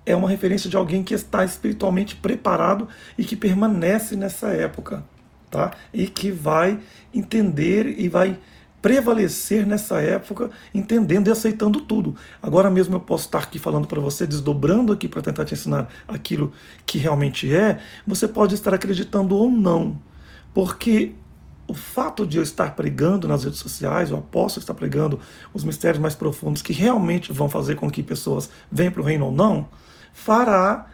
é 0.06 0.16
uma 0.16 0.30
referência 0.30 0.70
de 0.70 0.76
alguém 0.76 1.04
que 1.04 1.14
está 1.14 1.44
espiritualmente 1.46 2.16
preparado 2.16 2.88
e 3.18 3.24
que 3.24 3.36
permanece 3.36 4.16
nessa 4.16 4.48
época, 4.48 5.04
tá? 5.52 5.72
E 5.94 6.08
que 6.08 6.32
vai 6.32 6.80
entender 7.14 8.00
e 8.00 8.10
vai 8.10 8.40
prevalecer 8.82 9.66
nessa 9.66 10.02
época, 10.02 10.50
entendendo 10.74 11.28
e 11.28 11.32
aceitando 11.32 11.82
tudo. 11.82 12.16
Agora 12.42 12.70
mesmo 12.70 12.96
eu 12.96 13.00
posso 13.00 13.26
estar 13.26 13.40
aqui 13.40 13.60
falando 13.60 13.88
para 13.88 14.00
você, 14.00 14.26
desdobrando 14.26 14.94
aqui 14.94 15.08
para 15.08 15.22
tentar 15.22 15.46
te 15.46 15.54
ensinar 15.54 15.90
aquilo 16.08 16.54
que 16.86 16.98
realmente 16.98 17.54
é, 17.54 17.80
você 18.08 18.28
pode 18.28 18.56
estar 18.56 18.74
acreditando 18.74 19.36
ou 19.36 19.52
não. 19.52 20.02
Porque 20.54 21.14
o 21.70 21.74
fato 21.74 22.26
de 22.26 22.38
eu 22.38 22.44
estar 22.44 22.76
pregando 22.76 23.28
nas 23.28 23.44
redes 23.44 23.60
sociais, 23.60 24.12
o 24.12 24.16
apóstolo 24.16 24.64
estar 24.64 24.74
pregando 24.74 25.20
os 25.54 25.64
mistérios 25.64 26.02
mais 26.02 26.16
profundos 26.16 26.64
que 26.64 26.74
realmente 26.74 27.32
vão 27.32 27.48
fazer 27.48 27.76
com 27.76 27.92
que 27.92 28.02
pessoas 28.02 28.50
venham 28.72 28.92
para 28.92 29.02
o 29.02 29.06
reino 29.06 29.28
ou 29.28 29.32
não, 29.32 29.68
fará 30.12 30.88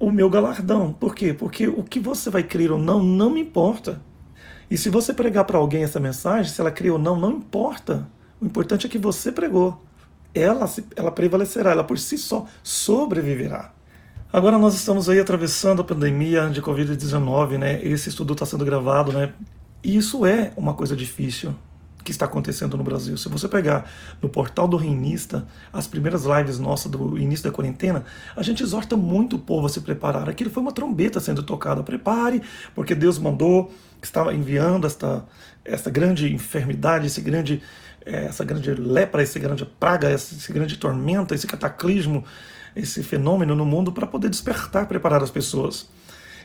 o 0.00 0.10
meu 0.10 0.28
galardão. 0.28 0.92
Por 0.92 1.14
quê? 1.14 1.32
Porque 1.32 1.68
o 1.68 1.84
que 1.84 2.00
você 2.00 2.28
vai 2.28 2.42
crer 2.42 2.72
ou 2.72 2.78
não, 2.78 3.02
não 3.02 3.30
me 3.30 3.40
importa. 3.40 4.02
E 4.68 4.76
se 4.76 4.90
você 4.90 5.14
pregar 5.14 5.44
para 5.44 5.58
alguém 5.58 5.84
essa 5.84 6.00
mensagem, 6.00 6.52
se 6.52 6.60
ela 6.60 6.72
crê 6.72 6.90
ou 6.90 6.98
não, 6.98 7.16
não 7.16 7.30
importa. 7.30 8.08
O 8.40 8.46
importante 8.46 8.86
é 8.86 8.90
que 8.90 8.98
você 8.98 9.30
pregou. 9.30 9.80
Ela, 10.34 10.68
ela 10.96 11.12
prevalecerá, 11.12 11.70
ela 11.70 11.84
por 11.84 11.98
si 11.98 12.18
só 12.18 12.46
sobreviverá. 12.64 13.72
Agora 14.32 14.58
nós 14.58 14.74
estamos 14.74 15.08
aí 15.08 15.20
atravessando 15.20 15.82
a 15.82 15.84
pandemia 15.84 16.50
de 16.50 16.60
Covid-19, 16.60 17.58
né? 17.58 17.80
Esse 17.82 18.08
estudo 18.08 18.32
está 18.32 18.44
sendo 18.44 18.64
gravado, 18.64 19.12
né? 19.12 19.32
E 19.82 19.96
isso 19.96 20.26
é 20.26 20.52
uma 20.56 20.74
coisa 20.74 20.96
difícil 20.96 21.54
que 22.06 22.12
está 22.12 22.24
acontecendo 22.24 22.76
no 22.76 22.84
Brasil. 22.84 23.16
Se 23.18 23.28
você 23.28 23.48
pegar 23.48 23.90
no 24.22 24.28
portal 24.28 24.68
do 24.68 24.76
Reinista, 24.76 25.46
as 25.72 25.88
primeiras 25.88 26.24
lives 26.24 26.58
nossas 26.58 26.90
do 26.90 27.18
início 27.18 27.44
da 27.44 27.54
quarentena, 27.54 28.04
a 28.36 28.42
gente 28.42 28.62
exorta 28.62 28.96
muito 28.96 29.36
o 29.36 29.38
povo 29.40 29.66
a 29.66 29.68
se 29.68 29.80
preparar. 29.80 30.28
Aquilo 30.28 30.48
foi 30.48 30.62
uma 30.62 30.72
trombeta 30.72 31.18
sendo 31.18 31.42
tocada. 31.42 31.82
Prepare, 31.82 32.40
porque 32.74 32.94
Deus 32.94 33.18
mandou, 33.18 33.72
estava 34.00 34.32
enviando 34.32 34.86
esta, 34.86 35.26
esta 35.64 35.90
grande 35.90 36.32
enfermidade, 36.32 37.08
esse 37.08 37.20
grande, 37.20 37.60
eh, 38.04 38.26
essa 38.26 38.44
grande 38.44 38.72
lepra, 38.72 39.22
essa 39.22 39.40
grande 39.40 39.66
praga, 39.66 40.10
esse 40.10 40.52
grande 40.52 40.76
tormenta, 40.76 41.34
esse 41.34 41.46
cataclismo, 41.46 42.24
esse 42.76 43.02
fenômeno 43.02 43.56
no 43.56 43.66
mundo 43.66 43.90
para 43.90 44.06
poder 44.06 44.30
despertar, 44.30 44.86
preparar 44.86 45.24
as 45.24 45.30
pessoas. 45.30 45.88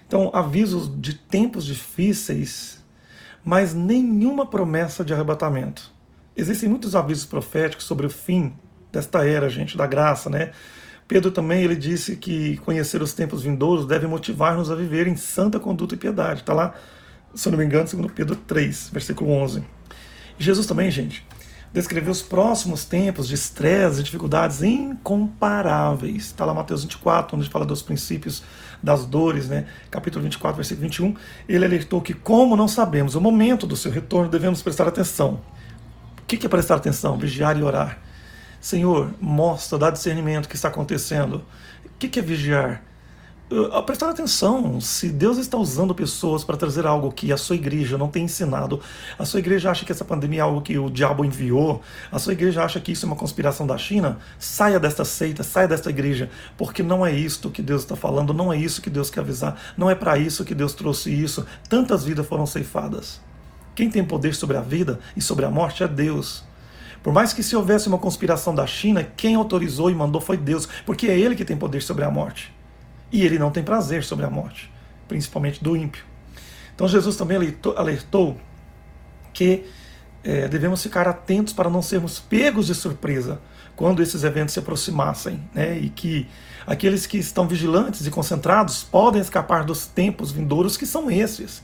Então, 0.08 0.32
avisos 0.34 0.91
de 1.00 1.13
tempos 1.13 1.63
difíceis 1.63 2.81
mas 3.44 3.74
nenhuma 3.74 4.46
promessa 4.46 5.04
de 5.04 5.14
arrebatamento. 5.14 5.92
Existem 6.36 6.70
muitos 6.70 6.96
avisos 6.96 7.26
proféticos 7.26 7.86
sobre 7.86 8.06
o 8.06 8.10
fim 8.10 8.54
desta 8.92 9.26
era, 9.26 9.50
gente, 9.50 9.78
da 9.78 9.88
graça, 9.88 10.30
né? 10.30 10.52
Pedro 11.08 11.30
também 11.30 11.64
ele 11.64 11.76
disse 11.76 12.16
que 12.16 12.58
conhecer 12.58 13.02
os 13.02 13.14
tempos 13.14 13.44
vindouros 13.44 13.86
deve 13.86 14.08
motivar-nos 14.08 14.72
a 14.72 14.76
viver 14.76 15.08
em 15.08 15.16
santa 15.18 15.60
conduta 15.60 15.96
e 15.96 15.98
piedade. 15.98 16.40
Está 16.40 16.54
lá, 16.54 16.74
se 17.36 17.48
eu 17.48 17.52
não 17.52 17.60
me 17.60 17.66
engano, 17.66 17.88
segundo 17.88 18.10
Pedro 18.10 18.36
3, 18.36 18.92
versículo 18.94 19.32
11. 19.32 19.64
E 20.40 20.44
Jesus 20.44 20.66
também, 20.66 20.90
gente, 20.90 21.26
descreveu 21.74 22.12
os 22.12 22.22
próximos 22.22 22.86
tempos 22.86 23.28
de 23.28 23.36
estresse 23.36 24.00
e 24.00 24.04
dificuldades 24.04 24.64
incomparáveis. 24.64 26.28
Está 26.28 26.46
lá 26.46 26.54
Mateus 26.54 26.84
24, 26.84 27.38
onde 27.38 27.50
fala 27.50 27.66
dos 27.66 27.82
princípios 27.82 28.42
das 28.82 29.06
dores, 29.06 29.48
né? 29.48 29.65
capítulo 29.89 30.24
24, 30.24 30.56
versículo 30.56 30.88
21. 30.88 31.15
Ele 31.48 31.65
alertou 31.65 32.02
que, 32.02 32.13
como 32.13 32.56
não 32.56 32.67
sabemos 32.67 33.15
o 33.15 33.22
momento 33.22 33.67
do 33.67 33.76
seu 33.76 33.91
retorno, 33.91 34.30
devemos 34.30 34.62
prestar 34.62 34.88
atenção. 34.88 35.41
O 36.20 36.26
que 36.26 36.46
é 36.46 36.50
prestar 36.50 36.76
atenção? 36.76 37.17
Vigiar 37.17 37.58
e 37.58 37.63
orar. 37.63 38.00
Senhor, 38.60 39.13
mostra, 39.20 39.78
dá 39.78 39.89
discernimento 39.89 40.46
o 40.46 40.50
que 40.50 40.56
está 40.56 40.67
acontecendo. 40.67 41.44
O 41.86 41.89
que 41.98 42.20
é 42.20 42.22
vigiar? 42.22 42.84
Prestar 43.86 44.10
atenção 44.10 44.80
se 44.80 45.10
Deus 45.10 45.38
está 45.38 45.58
usando 45.58 45.94
pessoas 45.94 46.44
para 46.44 46.56
trazer 46.56 46.88
algo 46.88 47.12
que 47.12 47.34
a 47.34 47.38
sua 47.38 47.58
igreja 47.58 47.98
não 47.98 48.08
tem 48.08 48.24
ensinado. 48.24 48.80
A 49.20 49.26
sua 49.26 49.40
igreja 49.40 49.70
acha 49.70 49.84
que 49.86 49.92
essa 49.92 50.06
pandemia 50.06 50.40
é 50.40 50.44
algo 50.44 50.62
que 50.62 50.78
o 50.78 50.90
diabo 50.90 51.26
enviou. 51.26 51.82
A 52.10 52.18
sua 52.18 52.32
igreja 52.32 52.64
acha 52.64 52.80
que 52.80 52.94
isso 52.94 53.06
é 53.06 53.08
uma 53.08 53.16
conspiração 53.16 53.68
da 53.68 53.78
China. 53.78 54.20
Saia 54.40 54.80
desta 54.80 55.04
seita, 55.04 55.44
saia 55.44 55.68
desta 55.68 55.90
igreja, 55.90 56.30
porque 56.58 56.82
não 56.82 57.06
é 57.06 57.12
isto 57.12 57.50
que 57.50 57.62
Deus 57.62 57.82
está 57.82 57.96
falando, 57.96 58.34
não 58.34 58.54
é 58.54 58.58
isso 58.58 58.82
que 58.82 58.90
Deus 58.90 59.10
quer 59.10 59.20
avisar, 59.20 59.60
não 59.78 59.90
é 59.90 59.96
para 59.96 60.18
isso 60.18 60.46
que 60.46 60.56
Deus 60.56 60.74
trouxe 60.74 61.12
isso. 61.14 61.46
Tantas 61.68 62.06
vidas 62.06 62.26
foram 62.26 62.46
ceifadas. 62.46 63.20
Quem 63.76 63.90
tem 63.90 64.04
poder 64.04 64.34
sobre 64.34 64.56
a 64.56 64.62
vida 64.62 65.00
e 65.16 65.22
sobre 65.22 65.44
a 65.44 65.52
morte 65.52 65.84
é 65.84 65.88
Deus. 65.90 66.44
Por 67.04 67.12
mais 67.12 67.34
que 67.34 67.44
se 67.44 67.56
houvesse 67.56 67.90
uma 67.90 67.98
conspiração 67.98 68.56
da 68.56 68.66
China, 68.66 69.04
quem 69.04 69.36
autorizou 69.36 69.90
e 69.90 69.96
mandou 69.96 70.22
foi 70.22 70.38
Deus, 70.38 70.70
porque 70.86 71.08
é 71.08 71.20
Ele 71.20 71.36
que 71.36 71.44
tem 71.44 71.58
poder 71.58 71.82
sobre 71.82 72.06
a 72.06 72.12
morte. 72.12 72.61
E 73.12 73.24
ele 73.26 73.38
não 73.38 73.52
tem 73.52 73.63
prazer 73.63 74.04
sobre 74.04 74.26
a 74.26 74.30
morte, 74.30 74.71
principalmente 75.08 75.63
do 75.63 75.76
ímpio. 75.76 76.04
Então 76.74 76.88
Jesus 76.88 77.15
também 77.15 77.38
alertou 77.76 78.38
que 79.34 79.65
é, 80.24 80.47
devemos 80.47 80.82
ficar 80.82 81.08
atentos 81.08 81.54
para 81.54 81.69
não 81.69 81.82
sermos 81.82 82.19
pegos 82.19 82.67
de 82.67 82.76
surpresa 82.76 83.41
quando 83.76 84.02
esses 84.02 84.24
eventos 84.24 84.54
se 84.54 84.60
aproximassem, 84.60 85.41
né? 85.54 85.78
e 85.78 85.89
que 85.89 86.28
aqueles 86.67 87.08
que 87.08 87.17
estão 87.17 87.47
vigilantes 87.47 88.06
e 88.06 88.12
concentrados 88.12 88.84
podem 88.84 89.21
escapar 89.21 89.63
dos 89.63 89.88
tempos 89.88 90.32
vindouros 90.32 90.78
que 90.78 90.86
são 90.86 91.10
esses. 91.10 91.63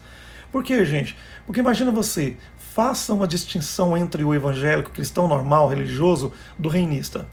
Por 0.51 0.63
quê, 0.63 0.83
gente? 0.86 1.15
Porque 1.45 1.60
imagina 1.60 1.91
você, 1.91 2.38
faça 2.57 3.13
uma 3.13 3.27
distinção 3.27 3.97
entre 3.97 4.23
o 4.23 4.33
evangélico 4.33 4.91
cristão 4.91 5.27
normal, 5.27 5.67
religioso, 5.67 6.31
do 6.57 6.69
reinista. 6.69 7.27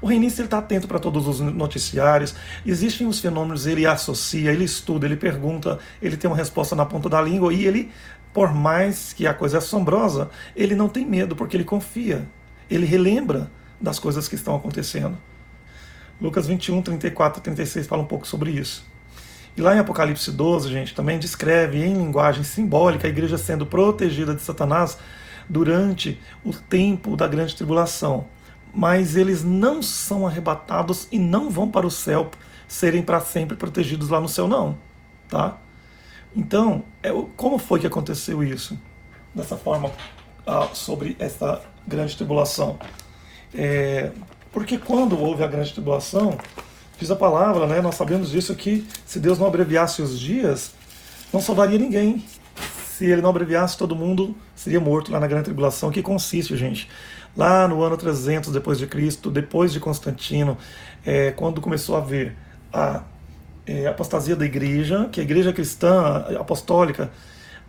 O 0.00 0.06
reinista 0.06 0.42
está 0.42 0.58
atento 0.58 0.86
para 0.86 1.00
todos 1.00 1.26
os 1.26 1.40
noticiários, 1.40 2.34
existem 2.64 3.06
os 3.06 3.18
fenômenos, 3.18 3.66
ele 3.66 3.84
associa, 3.84 4.52
ele 4.52 4.64
estuda, 4.64 5.06
ele 5.06 5.16
pergunta, 5.16 5.80
ele 6.00 6.16
tem 6.16 6.30
uma 6.30 6.36
resposta 6.36 6.76
na 6.76 6.86
ponta 6.86 7.08
da 7.08 7.20
língua 7.20 7.52
e 7.52 7.66
ele, 7.66 7.90
por 8.32 8.54
mais 8.54 9.12
que 9.12 9.26
a 9.26 9.34
coisa 9.34 9.56
é 9.56 9.58
assombrosa, 9.58 10.30
ele 10.54 10.76
não 10.76 10.88
tem 10.88 11.04
medo 11.04 11.34
porque 11.34 11.56
ele 11.56 11.64
confia, 11.64 12.24
ele 12.70 12.86
relembra 12.86 13.50
das 13.80 13.98
coisas 13.98 14.28
que 14.28 14.36
estão 14.36 14.54
acontecendo. 14.54 15.18
Lucas 16.20 16.46
21, 16.46 16.80
34 16.82 17.42
36 17.42 17.86
fala 17.86 18.02
um 18.02 18.06
pouco 18.06 18.26
sobre 18.26 18.50
isso. 18.52 18.84
E 19.56 19.60
lá 19.60 19.74
em 19.74 19.80
Apocalipse 19.80 20.30
12, 20.30 20.68
gente, 20.68 20.94
também 20.94 21.18
descreve 21.18 21.84
em 21.84 21.94
linguagem 21.94 22.44
simbólica 22.44 23.08
a 23.08 23.10
igreja 23.10 23.36
sendo 23.36 23.66
protegida 23.66 24.32
de 24.32 24.42
Satanás 24.42 24.96
durante 25.48 26.20
o 26.44 26.52
tempo 26.52 27.16
da 27.16 27.26
grande 27.26 27.56
tribulação 27.56 28.26
mas 28.74 29.16
eles 29.16 29.42
não 29.44 29.82
são 29.82 30.26
arrebatados 30.26 31.08
e 31.10 31.18
não 31.18 31.50
vão 31.50 31.70
para 31.70 31.86
o 31.86 31.90
céu 31.90 32.30
serem 32.68 33.02
para 33.02 33.20
sempre 33.20 33.56
protegidos 33.56 34.10
lá 34.10 34.20
no 34.20 34.28
céu, 34.28 34.46
não. 34.46 34.76
Tá? 35.28 35.56
Então, 36.36 36.84
é, 37.02 37.10
como 37.36 37.58
foi 37.58 37.80
que 37.80 37.86
aconteceu 37.86 38.44
isso? 38.44 38.78
Dessa 39.34 39.56
forma, 39.56 39.90
ah, 40.46 40.68
sobre 40.74 41.16
essa 41.18 41.62
grande 41.86 42.16
tribulação. 42.16 42.78
É, 43.54 44.12
porque 44.52 44.76
quando 44.76 45.18
houve 45.18 45.42
a 45.42 45.46
grande 45.46 45.72
tribulação, 45.72 46.36
diz 46.98 47.10
a 47.10 47.16
palavra, 47.16 47.66
né, 47.66 47.80
nós 47.80 47.94
sabemos 47.94 48.30
disso 48.30 48.54
que 48.54 48.86
se 49.06 49.18
Deus 49.18 49.38
não 49.38 49.46
abreviasse 49.46 50.02
os 50.02 50.18
dias, 50.18 50.72
não 51.32 51.40
salvaria 51.40 51.78
ninguém. 51.78 52.24
Se 52.86 53.06
ele 53.06 53.22
não 53.22 53.30
abreviasse, 53.30 53.78
todo 53.78 53.94
mundo 53.94 54.36
seria 54.54 54.80
morto 54.80 55.12
lá 55.12 55.20
na 55.20 55.26
grande 55.26 55.44
tribulação, 55.44 55.90
que 55.90 56.02
consiste, 56.02 56.56
gente, 56.56 56.88
lá 57.38 57.68
no 57.68 57.80
ano 57.84 57.96
300 57.96 58.52
depois 58.52 58.78
de 58.78 58.86
Cristo, 58.88 59.30
depois 59.30 59.72
de 59.72 59.78
Constantino, 59.78 60.58
é, 61.06 61.30
quando 61.30 61.60
começou 61.60 61.94
a 61.94 62.00
haver 62.00 62.36
a 62.72 63.04
é, 63.64 63.86
apostasia 63.86 64.34
da 64.34 64.44
igreja, 64.44 65.08
que 65.12 65.20
a 65.20 65.22
igreja 65.22 65.52
cristã 65.52 66.24
apostólica, 66.36 67.12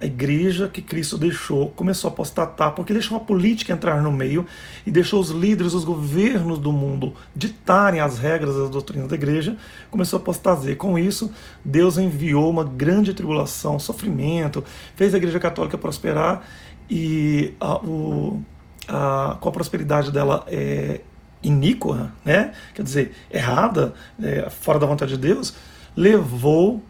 a 0.01 0.05
igreja 0.05 0.67
que 0.67 0.81
Cristo 0.81 1.19
deixou, 1.19 1.69
começou 1.69 2.09
a 2.09 2.13
apostatar, 2.13 2.71
porque 2.71 2.93
deixou 2.93 3.17
a 3.17 3.19
política 3.19 3.71
entrar 3.71 4.01
no 4.01 4.11
meio 4.11 4.43
e 4.87 4.91
deixou 4.91 5.19
os 5.19 5.29
líderes, 5.29 5.73
os 5.73 5.83
governos 5.83 6.57
do 6.57 6.71
mundo 6.71 7.13
ditarem 7.35 7.99
as 7.99 8.17
regras 8.17 8.55
das 8.55 8.69
doutrinas 8.71 9.09
da 9.09 9.15
igreja, 9.15 9.55
começou 9.91 10.17
a 10.17 10.21
apostasia. 10.21 10.75
Com 10.75 10.97
isso, 10.97 11.31
Deus 11.63 11.99
enviou 11.99 12.49
uma 12.49 12.63
grande 12.63 13.13
tribulação, 13.13 13.77
sofrimento, 13.77 14.63
fez 14.95 15.13
a 15.13 15.17
igreja 15.17 15.39
católica 15.39 15.77
prosperar 15.77 16.43
e 16.89 17.53
a, 17.59 17.75
o 17.75 18.41
a, 18.89 19.37
com 19.39 19.47
a 19.47 19.51
prosperidade 19.51 20.11
dela 20.11 20.43
é 20.47 21.01
iníqua, 21.41 22.11
né? 22.25 22.53
quer 22.73 22.83
dizer, 22.83 23.15
errada, 23.31 23.93
é, 24.21 24.49
fora 24.49 24.79
da 24.79 24.85
vontade 24.85 25.11
de 25.13 25.17
Deus, 25.17 25.53
levou 25.95 26.83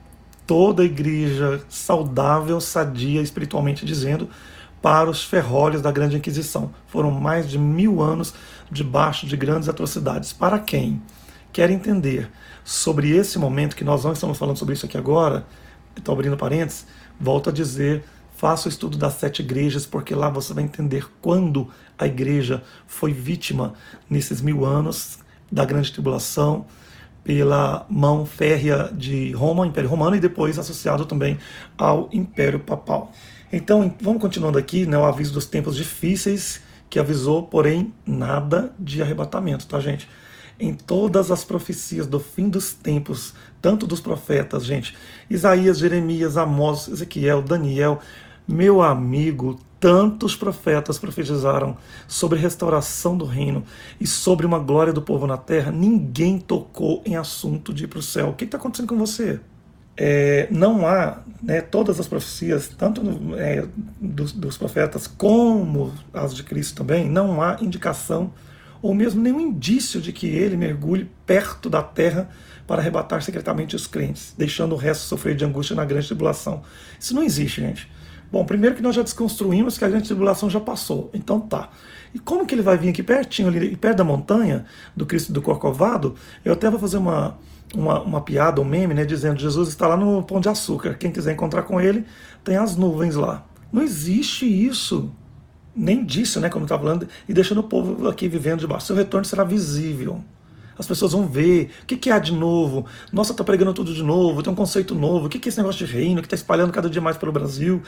toda 0.47 0.81
a 0.81 0.85
igreja 0.85 1.62
saudável, 1.69 2.59
sadia, 2.59 3.21
espiritualmente 3.21 3.85
dizendo, 3.85 4.29
para 4.81 5.09
os 5.09 5.23
ferrolhos 5.23 5.81
da 5.81 5.91
Grande 5.91 6.17
Inquisição. 6.17 6.71
Foram 6.88 7.12
mais 7.12 7.49
de 7.49 7.59
mil 7.59 8.01
anos 8.01 8.33
debaixo 8.71 9.27
de 9.27 9.35
grandes 9.38 9.69
atrocidades. 9.69 10.33
Para 10.33 10.57
quem 10.57 11.01
quer 11.51 11.69
entender 11.69 12.31
sobre 12.63 13.12
esse 13.12 13.38
momento, 13.38 13.75
que 13.75 13.83
nós 13.83 14.03
não 14.03 14.13
estamos 14.13 14.38
falando 14.38 14.57
sobre 14.57 14.73
isso 14.73 14.85
aqui 14.85 14.97
agora, 14.97 15.45
estou 15.95 16.13
abrindo 16.13 16.38
parênteses, 16.38 16.88
volto 17.19 17.49
a 17.49 17.53
dizer 17.53 18.03
Faça 18.39 18.69
o 18.69 18.71
estudo 18.71 18.97
das 18.97 19.15
sete 19.15 19.41
igrejas, 19.41 19.86
porque 19.86 20.15
lá 20.15 20.30
você 20.30 20.54
vai 20.54 20.63
entender 20.63 21.06
quando 21.19 21.67
a 21.97 22.08
igreja 22.08 22.63
foi 22.88 23.12
vítima 23.12 23.73
nesses 24.10 24.39
mil 24.39 24.63
anos 24.63 25.19
da 25.52 25.65
grande 25.65 25.91
tribulação, 25.91 26.65
pela 27.21 27.86
mão 27.89 28.25
férrea 28.25 28.89
de 28.93 29.34
Roma, 29.34 29.67
Império 29.67 29.89
Romano, 29.89 30.15
e 30.15 30.21
depois 30.21 30.58
associado 30.58 31.06
também 31.06 31.38
ao 31.78 32.08
Império 32.13 32.62
Papal. 32.62 33.12
Então, 33.52 33.93
vamos 34.02 34.21
continuando 34.21 34.58
aqui, 34.58 34.86
né, 34.86 34.97
o 34.97 35.04
aviso 35.04 35.34
dos 35.34 35.45
tempos 35.45 35.75
difíceis, 35.75 36.62
que 36.89 36.97
avisou, 36.97 37.43
porém, 37.43 37.93
nada 38.06 38.73
de 38.80 39.02
arrebatamento, 39.02 39.67
tá, 39.67 39.82
gente? 39.82 40.08
Em 40.58 40.73
todas 40.73 41.30
as 41.30 41.43
profecias 41.43 42.08
do 42.08 42.21
fim 42.21 42.47
dos 42.47 42.71
tempos, 42.71 43.34
tanto 43.62 43.86
dos 43.86 43.99
profetas, 43.99 44.63
gente, 44.63 44.95
Isaías, 45.30 45.78
Jeremias, 45.78 46.38
Amós, 46.38 46.88
Ezequiel, 46.88 47.41
Daniel, 47.41 47.99
meu 48.49 48.81
amigo, 48.81 49.59
tantos 49.79 50.35
profetas 50.35 50.97
profetizaram 50.97 51.77
sobre 52.07 52.39
restauração 52.39 53.15
do 53.15 53.25
reino 53.25 53.63
e 53.99 54.07
sobre 54.07 54.45
uma 54.45 54.57
glória 54.57 54.91
do 54.91 55.01
povo 55.01 55.27
na 55.27 55.38
terra, 55.38 55.71
ninguém 55.71 56.39
tocou 56.39 57.03
em 57.05 57.15
assunto 57.15 57.71
de 57.71 57.83
ir 57.83 57.88
para 57.88 57.99
o 57.99 58.03
céu. 58.03 58.29
O 58.29 58.33
que 58.33 58.45
está 58.45 58.57
acontecendo 58.57 58.88
com 58.88 58.97
você? 58.97 59.39
É, 59.95 60.47
não 60.49 60.88
há, 60.88 61.19
né, 61.43 61.62
todas 61.62 61.99
as 61.99 62.07
profecias, 62.07 62.69
tanto 62.69 63.01
é, 63.38 63.67
dos, 63.99 64.31
dos, 64.31 64.57
profetas 64.57 65.07
como 65.07 65.93
as 66.13 66.33
de 66.33 66.41
Cristo 66.43 66.77
também, 66.77 67.09
não 67.09 67.41
há 67.41 67.57
indicação 67.62 68.31
ou 68.81 68.95
mesmo 68.95 69.21
nenhum 69.21 69.41
indício 69.41 69.99
de 69.99 70.13
que 70.13 70.25
ele 70.25 70.55
mergulhe 70.55 71.12
perto 71.25 71.69
da 71.69 71.83
terra 71.83 72.29
para 72.65 72.81
arrebatar 72.81 73.21
secretamente 73.21 73.75
os 73.75 73.88
crentes, 73.88 74.33
deixando 74.38 74.73
o 74.73 74.77
resto 74.77 75.03
sofrer 75.03 75.35
de 75.35 75.43
angústia 75.43 75.75
na 75.75 75.83
grande 75.83 76.07
tribulação. 76.07 76.62
Isso 76.99 77.13
não 77.13 77.23
existe, 77.23 77.59
gente. 77.59 77.98
Bom, 78.32 78.46
primeiro 78.46 78.76
que 78.76 78.82
nós 78.82 78.96
já 78.96 79.02
desconstruímos 79.02 79.78
que 79.78 79.84
a 79.84 79.89
grande 79.89 80.06
tribulação 80.06 80.50
já 80.50 80.60
passou. 80.60 81.10
Então 81.13 81.39
tá. 81.39 81.70
E 82.13 82.20
como 82.20 82.46
que 82.46 82.54
ele 82.54 82.62
vai 82.62 82.78
vir 82.78 82.89
aqui 82.89 83.04
pertinho, 83.04 83.48
ali, 83.48 83.76
perto 83.76 83.98
da 83.98 84.04
montanha 84.04 84.65
do 84.96 85.06
Cristo 85.06 85.34
do 85.34 85.42
Corcovado? 85.42 86.15
Eu 86.44 86.54
até 86.54 86.70
vou 86.70 86.80
fazer 86.80 86.98
uma, 86.98 87.38
uma, 87.74 88.02
uma 88.02 88.22
piada, 88.22 88.62
um 88.62 88.65
meme, 88.65 88.94
né? 88.94 89.06
Dizendo 89.06 89.39
Jesus 89.39 89.70
está 89.70 89.88
lá 89.88 89.98
no 89.98 90.24
Pão 90.24 90.39
de 90.39 90.50
Açúcar. 90.50 90.96
Quem 90.96 91.12
quiser 91.12 91.34
encontrar 91.34 91.63
com 91.63 91.80
ele, 91.80 92.06
tem 92.44 92.58
as 92.58 92.76
nuvens 92.76 93.15
lá. 93.15 93.46
Não 93.72 93.82
existe 93.82 94.46
isso. 94.46 95.12
Nem 95.76 96.04
disso, 96.04 96.39
né? 96.39 96.50
Como 96.50 96.65
estava 96.65 96.84
falando, 96.84 97.08
e 97.28 97.34
deixando 97.34 97.60
o 97.60 97.63
povo 97.63 98.08
aqui 98.08 98.28
vivendo 98.28 98.60
debaixo. 98.60 98.88
Seu 98.88 98.96
retorno 98.96 99.26
será 99.26 99.44
visível. 99.44 100.24
As 100.80 100.88
pessoas 100.88 101.12
vão 101.12 101.28
ver 101.28 101.72
o 101.84 101.86
que, 101.86 101.98
que 101.98 102.10
há 102.10 102.18
de 102.18 102.32
novo. 102.32 102.86
Nossa, 103.12 103.34
está 103.34 103.44
pregando 103.44 103.74
tudo 103.74 103.94
de 103.94 104.02
novo, 104.02 104.42
tem 104.42 104.52
um 104.52 104.56
conceito 104.56 104.96
novo. 104.96 105.26
O 105.26 105.30
que, 105.30 105.38
que 105.38 105.48
é 105.48 105.50
esse 105.50 105.58
negócio 105.58 105.86
de 105.86 105.92
reino 105.92 106.22
que 106.22 106.26
está 106.28 106.36
espalhando 106.36 106.72
cada 106.72 106.89
dia 106.89 107.02
mais 107.02 107.18
pelo 107.18 107.34
Brasil? 107.34 107.84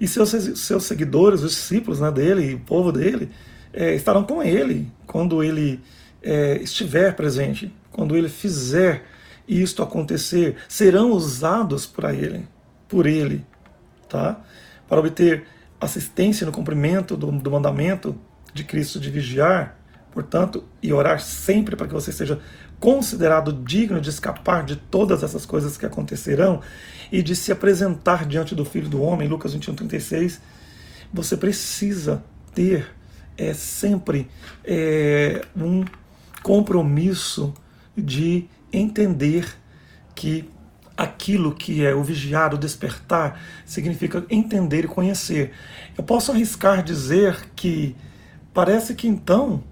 E 0.00 0.08
seus, 0.08 0.30
seus 0.30 0.84
seguidores, 0.84 1.42
os 1.42 1.50
discípulos 1.50 2.00
né, 2.00 2.10
dele, 2.10 2.54
o 2.54 2.60
povo 2.60 2.90
dele, 2.90 3.30
é, 3.70 3.94
estarão 3.94 4.24
com 4.24 4.42
ele 4.42 4.90
quando 5.06 5.42
ele 5.44 5.78
é, 6.22 6.56
estiver 6.62 7.14
presente, 7.14 7.70
quando 7.90 8.16
ele 8.16 8.30
fizer 8.30 9.04
isto 9.46 9.82
acontecer, 9.82 10.56
serão 10.68 11.10
usados 11.12 11.84
para 11.84 12.14
ele, 12.14 12.48
por 12.88 13.06
ele, 13.06 13.44
tá? 14.08 14.40
Para 14.88 15.00
obter 15.00 15.44
assistência 15.78 16.46
no 16.46 16.52
cumprimento 16.52 17.14
do, 17.14 17.30
do 17.30 17.50
mandamento 17.50 18.16
de 18.54 18.64
Cristo 18.64 18.98
de 18.98 19.10
vigiar, 19.10 19.76
portanto, 20.12 20.64
e 20.82 20.92
orar 20.92 21.20
sempre 21.20 21.74
para 21.74 21.86
que 21.86 21.94
você 21.94 22.12
seja 22.12 22.38
considerado 22.78 23.52
digno 23.52 24.00
de 24.00 24.10
escapar 24.10 24.64
de 24.64 24.76
todas 24.76 25.22
essas 25.22 25.46
coisas 25.46 25.76
que 25.76 25.86
acontecerão 25.86 26.60
e 27.10 27.22
de 27.22 27.36
se 27.36 27.52
apresentar 27.52 28.26
diante 28.26 28.54
do 28.54 28.64
Filho 28.64 28.88
do 28.88 29.00
Homem, 29.00 29.28
Lucas 29.28 29.52
21, 29.52 29.74
36, 29.74 30.40
você 31.12 31.36
precisa 31.36 32.22
ter 32.54 32.86
é, 33.36 33.54
sempre 33.54 34.28
é, 34.64 35.44
um 35.56 35.84
compromisso 36.42 37.54
de 37.96 38.48
entender 38.72 39.46
que 40.14 40.50
aquilo 40.96 41.54
que 41.54 41.84
é 41.84 41.94
o 41.94 42.02
vigiar, 42.02 42.54
o 42.54 42.58
despertar, 42.58 43.40
significa 43.64 44.24
entender 44.28 44.84
e 44.84 44.88
conhecer. 44.88 45.52
Eu 45.96 46.04
posso 46.04 46.32
arriscar 46.32 46.82
dizer 46.82 47.48
que 47.54 47.96
parece 48.52 48.94
que 48.94 49.08
então 49.08 49.62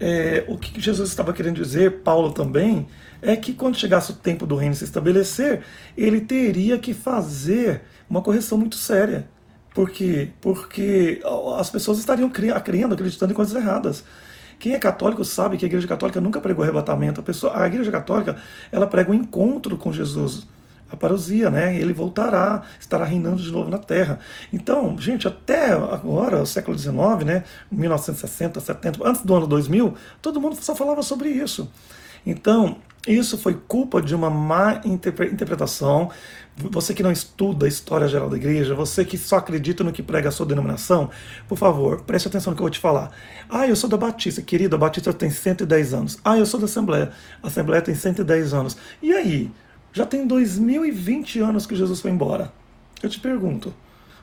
é, 0.00 0.44
o 0.46 0.56
que 0.56 0.80
Jesus 0.80 1.08
estava 1.08 1.32
querendo 1.32 1.56
dizer, 1.56 2.02
Paulo 2.02 2.32
também, 2.32 2.86
é 3.20 3.34
que 3.36 3.52
quando 3.52 3.76
chegasse 3.76 4.12
o 4.12 4.14
tempo 4.14 4.46
do 4.46 4.54
reino 4.54 4.74
se 4.74 4.84
estabelecer, 4.84 5.62
ele 5.96 6.20
teria 6.20 6.78
que 6.78 6.94
fazer 6.94 7.82
uma 8.08 8.22
correção 8.22 8.56
muito 8.56 8.76
séria. 8.76 9.28
Por 9.74 9.90
quê? 9.90 10.30
Porque 10.40 11.20
as 11.58 11.70
pessoas 11.70 11.98
estariam 11.98 12.28
crendo, 12.30 12.54
acreditando 12.94 13.32
em 13.32 13.36
coisas 13.36 13.54
erradas. 13.54 14.04
Quem 14.58 14.74
é 14.74 14.78
católico 14.78 15.24
sabe 15.24 15.56
que 15.56 15.64
a 15.64 15.68
Igreja 15.68 15.86
Católica 15.86 16.20
nunca 16.20 16.40
pregou 16.40 16.64
arrebatamento. 16.64 17.20
A, 17.20 17.22
pessoa, 17.22 17.60
a 17.60 17.66
Igreja 17.66 17.90
Católica 17.92 18.36
ela 18.72 18.86
prega 18.86 19.10
o 19.10 19.14
um 19.14 19.16
encontro 19.16 19.76
com 19.76 19.92
Jesus 19.92 20.46
a 20.90 20.96
parousia, 20.96 21.50
né? 21.50 21.76
Ele 21.76 21.92
voltará, 21.92 22.62
estará 22.80 23.04
reinando 23.04 23.42
de 23.42 23.50
novo 23.50 23.70
na 23.70 23.78
Terra. 23.78 24.18
Então, 24.52 24.96
gente, 24.98 25.28
até 25.28 25.72
agora, 25.72 26.42
o 26.42 26.46
século 26.46 26.78
XIX, 26.78 27.24
né? 27.24 27.44
1960, 27.70 28.60
70, 28.60 29.06
antes 29.06 29.22
do 29.22 29.34
ano 29.34 29.46
2000, 29.46 29.94
todo 30.22 30.40
mundo 30.40 30.56
só 30.56 30.74
falava 30.74 31.02
sobre 31.02 31.28
isso. 31.28 31.70
Então, 32.24 32.78
isso 33.06 33.38
foi 33.38 33.54
culpa 33.54 34.02
de 34.02 34.14
uma 34.14 34.28
má 34.28 34.80
interpretação. 34.84 36.10
Você 36.56 36.92
que 36.92 37.02
não 37.02 37.12
estuda 37.12 37.66
a 37.66 37.68
história 37.68 38.08
geral 38.08 38.28
da 38.28 38.36
igreja, 38.36 38.74
você 38.74 39.04
que 39.04 39.16
só 39.16 39.36
acredita 39.36 39.84
no 39.84 39.92
que 39.92 40.02
prega 40.02 40.28
a 40.28 40.32
sua 40.32 40.44
denominação, 40.44 41.08
por 41.46 41.56
favor, 41.56 42.02
preste 42.02 42.26
atenção 42.26 42.50
no 42.50 42.56
que 42.56 42.60
eu 42.60 42.64
vou 42.64 42.70
te 42.70 42.80
falar. 42.80 43.12
Ah, 43.48 43.66
eu 43.66 43.76
sou 43.76 43.88
da 43.88 43.96
Batista, 43.96 44.42
querido, 44.42 44.74
a 44.74 44.78
Batista 44.78 45.12
tem 45.12 45.30
110 45.30 45.94
anos. 45.94 46.18
Ah, 46.24 46.36
eu 46.36 46.44
sou 46.44 46.58
da 46.58 46.66
Assembleia, 46.66 47.12
a 47.42 47.46
Assembleia 47.46 47.80
tem 47.80 47.94
110 47.94 48.52
anos. 48.52 48.76
E 49.00 49.12
aí? 49.12 49.50
Já 49.98 50.06
tem 50.06 50.24
2020 50.28 51.40
anos 51.40 51.66
que 51.66 51.74
Jesus 51.74 52.00
foi 52.00 52.12
embora. 52.12 52.52
Eu 53.02 53.10
te 53.10 53.18
pergunto, 53.18 53.74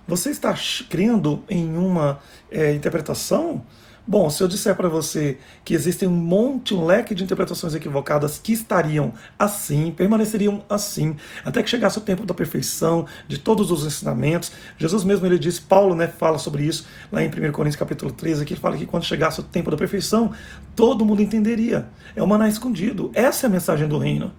você 0.08 0.30
está 0.30 0.56
crendo 0.90 1.44
em 1.50 1.76
uma 1.76 2.22
é, 2.50 2.72
interpretação? 2.72 3.62
Bom, 4.08 4.30
se 4.30 4.42
eu 4.42 4.48
disser 4.48 4.74
para 4.74 4.88
você 4.88 5.38
que 5.66 5.74
existem 5.74 6.08
um 6.08 6.14
monte, 6.14 6.74
um 6.74 6.86
leque 6.86 7.14
de 7.14 7.26
interpretações 7.26 7.76
equivocadas 7.76 8.40
que 8.42 8.54
estariam 8.54 9.12
assim, 9.38 9.92
permaneceriam 9.92 10.64
assim, 10.70 11.18
até 11.44 11.62
que 11.62 11.70
chegasse 11.70 11.98
o 11.98 12.02
tempo 12.02 12.26
da 12.26 12.34
perfeição, 12.34 13.06
de 13.28 13.38
todos 13.38 13.70
os 13.70 13.86
ensinamentos. 13.86 14.54
Jesus 14.78 15.04
mesmo 15.04 15.26
ele 15.26 15.38
diz, 15.38 15.60
Paulo 15.60 15.94
né, 15.94 16.08
fala 16.08 16.38
sobre 16.38 16.64
isso 16.64 16.88
lá 17.12 17.22
em 17.22 17.28
1 17.28 17.52
Coríntios 17.52 17.76
capítulo 17.76 18.14
13, 18.14 18.46
que 18.46 18.54
ele 18.54 18.62
fala 18.62 18.78
que 18.78 18.86
quando 18.86 19.04
chegasse 19.04 19.42
o 19.42 19.44
tempo 19.44 19.70
da 19.70 19.76
perfeição, 19.76 20.32
todo 20.74 21.04
mundo 21.04 21.22
entenderia. 21.22 21.90
É 22.16 22.24
o 22.24 22.28
maná 22.28 22.48
escondido. 22.48 23.12
Essa 23.14 23.46
é 23.46 23.50
a 23.50 23.52
mensagem 23.52 23.90
do 23.90 23.98
reino. 23.98 24.32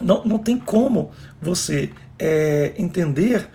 Não, 0.00 0.24
não 0.24 0.38
tem 0.38 0.58
como 0.58 1.10
você 1.40 1.90
é, 2.18 2.74
entender 2.78 3.48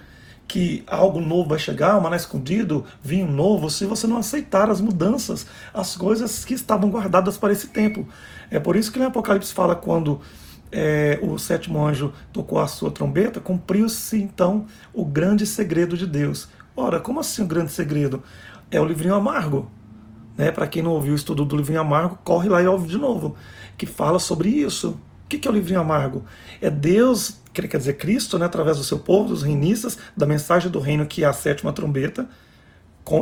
que 0.48 0.84
algo 0.86 1.20
novo 1.20 1.50
vai 1.50 1.58
chegar, 1.58 1.98
um 1.98 2.02
maná 2.02 2.16
escondido, 2.16 2.86
vinho 3.02 3.28
novo, 3.28 3.70
se 3.70 3.86
você 3.86 4.06
não 4.06 4.18
aceitar 4.18 4.70
as 4.70 4.80
mudanças, 4.80 5.48
as 5.74 5.96
coisas 5.96 6.46
que 6.46 6.54
estavam 6.54 6.90
guardadas 6.90 7.38
para 7.38 7.54
esse 7.54 7.68
tempo. 7.68 8.08
É 8.52 8.60
por 8.60 8.76
isso 8.76 8.92
que 8.92 9.00
no 9.00 9.08
Apocalipse 9.08 9.54
fala 9.54 9.76
quando 9.76 10.22
é, 10.72 11.20
o 11.22 11.38
sétimo 11.38 11.86
anjo 11.86 12.14
tocou 12.32 12.60
a 12.60 12.68
sua 12.68 12.92
trombeta, 12.92 13.40
cumpriu-se 13.40 14.22
então 14.22 14.66
o 14.94 15.06
grande 15.06 15.46
segredo 15.46 15.98
de 15.98 16.06
Deus. 16.06 16.50
Ora, 16.76 17.00
como 17.00 17.20
assim 17.20 17.44
o 17.44 17.48
grande 17.48 17.72
segredo? 17.72 18.22
É 18.70 18.80
o 18.82 18.86
livrinho 18.86 19.16
amargo. 19.16 19.72
Né? 20.38 20.52
Para 20.52 20.68
quem 20.68 20.82
não 20.82 20.92
ouviu 20.92 21.14
o 21.14 21.16
estudo 21.16 21.46
do 21.46 21.56
livrinho 21.56 21.82
amargo, 21.82 22.18
corre 22.24 22.50
lá 22.50 22.62
e 22.62 22.68
ouve 22.68 22.88
de 22.88 22.98
novo, 22.98 23.36
que 23.78 23.86
fala 23.86 24.20
sobre 24.20 24.50
isso. 24.50 25.00
O 25.38 25.40
que 25.40 25.48
é 25.48 25.52
o 25.52 25.54
livrinho 25.54 25.80
amargo? 25.80 26.24
É 26.62 26.70
Deus, 26.70 27.38
quer 27.54 27.78
dizer, 27.78 27.94
Cristo, 27.94 28.38
né, 28.38 28.46
através 28.46 28.78
do 28.78 28.84
seu 28.84 29.00
povo, 29.00 29.30
dos 29.30 29.44
reinistas, 29.44 29.98
da 30.16 30.26
mensagem 30.26 30.70
do 30.70 30.80
reino 30.80 31.06
que 31.06 31.24
é 31.24 31.28
a 31.28 31.34
sétima 31.34 31.74
trombeta. 31.74 32.28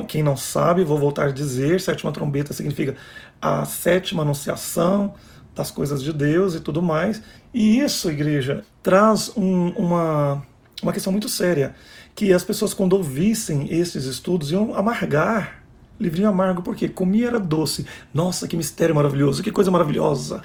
Quem 0.08 0.22
não 0.22 0.38
sabe, 0.38 0.84
vou 0.84 0.98
voltar 0.98 1.30
a 1.30 1.32
dizer: 1.32 1.82
sétima 1.82 2.12
trombeta 2.12 2.54
significa 2.54 2.96
a 3.42 3.66
sétima 3.66 4.22
anunciação 4.22 5.16
das 5.56 5.72
coisas 5.72 6.02
de 6.04 6.14
Deus 6.14 6.56
e 6.56 6.60
tudo 6.60 6.82
mais. 6.82 7.22
E 7.54 7.80
isso, 7.80 8.10
igreja, 8.10 8.64
traz 8.84 9.32
um, 9.36 9.70
uma, 9.70 10.46
uma 10.84 10.94
questão 10.94 11.12
muito 11.12 11.28
séria: 11.28 11.74
que 12.14 12.32
as 12.32 12.44
pessoas, 12.44 12.74
quando 12.74 12.94
ouvissem 12.94 13.74
esses 13.74 14.06
estudos, 14.06 14.52
iam 14.52 14.76
amargar 14.76 15.62
livrinho 16.02 16.30
amargo, 16.30 16.62
porque 16.64 16.90
comia 16.90 17.28
era 17.28 17.40
doce. 17.40 17.86
Nossa, 18.14 18.48
que 18.48 18.58
mistério 18.58 18.96
maravilhoso, 18.96 19.44
que 19.44 19.52
coisa 19.52 19.70
maravilhosa. 19.70 20.42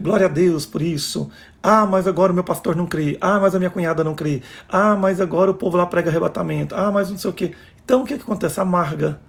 Glória 0.00 0.26
a 0.26 0.28
Deus 0.28 0.66
por 0.66 0.82
isso. 0.82 1.30
Ah, 1.62 1.86
mas 1.86 2.06
agora 2.06 2.32
o 2.32 2.34
meu 2.34 2.44
pastor 2.44 2.76
não 2.76 2.86
crê. 2.86 3.16
Ah, 3.20 3.40
mas 3.40 3.54
a 3.54 3.58
minha 3.58 3.70
cunhada 3.70 4.04
não 4.04 4.14
crê. 4.14 4.42
Ah, 4.68 4.94
mas 4.94 5.20
agora 5.20 5.50
o 5.50 5.54
povo 5.54 5.76
lá 5.76 5.86
prega 5.86 6.10
arrebatamento. 6.10 6.74
Ah, 6.74 6.92
mas 6.92 7.10
não 7.10 7.18
sei 7.18 7.30
o 7.30 7.32
quê. 7.32 7.52
Então 7.84 8.02
o 8.02 8.04
que, 8.04 8.16
que 8.16 8.22
acontece? 8.22 8.60
Amarga. 8.60 9.20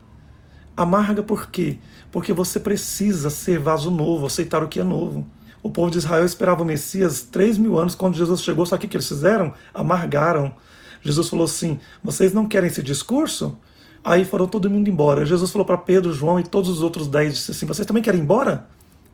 Amarga 0.76 1.24
por 1.24 1.50
quê? 1.50 1.80
Porque 2.12 2.34
você 2.34 2.60
precisa 2.60 3.30
ser 3.30 3.60
vaso 3.60 3.90
novo, 3.90 4.28
aceitar 4.28 4.64
o 4.64 4.68
que 4.68 4.80
é 4.80 4.84
novo. 4.84 5.26
O 5.64 5.70
povo 5.70 5.90
de 5.90 5.98
Israel 5.98 6.24
esperava 6.24 6.62
o 6.62 6.66
Messias 6.66 7.24
três 7.24 7.58
mil 7.58 7.80
anos. 7.80 7.96
Quando 7.96 8.16
Jesus 8.16 8.42
chegou, 8.42 8.66
sabe 8.66 8.86
o 8.86 8.90
que 8.90 8.96
eles 8.96 9.08
fizeram? 9.08 9.54
Amargaram. 9.74 10.54
Jesus 11.02 11.30
falou 11.30 11.46
assim: 11.46 11.80
vocês 12.04 12.34
não 12.34 12.48
querem 12.48 12.68
esse 12.68 12.84
discurso? 12.84 13.58
Aí 14.04 14.24
foram 14.24 14.48
todo 14.48 14.70
mundo 14.70 14.90
embora. 14.90 15.26
Jesus 15.26 15.52
falou 15.52 15.66
para 15.66 15.78
Pedro, 15.78 16.14
João 16.14 16.40
e 16.40 16.44
todos 16.44 16.70
os 16.70 16.82
outros 16.82 17.08
dez: 17.08 17.34
disse 17.34 17.52
assim: 17.52 17.66
vocês 17.66 17.86
também 17.86 18.04
querem 18.04 18.20
ir 18.20 18.24
embora? 18.24 18.68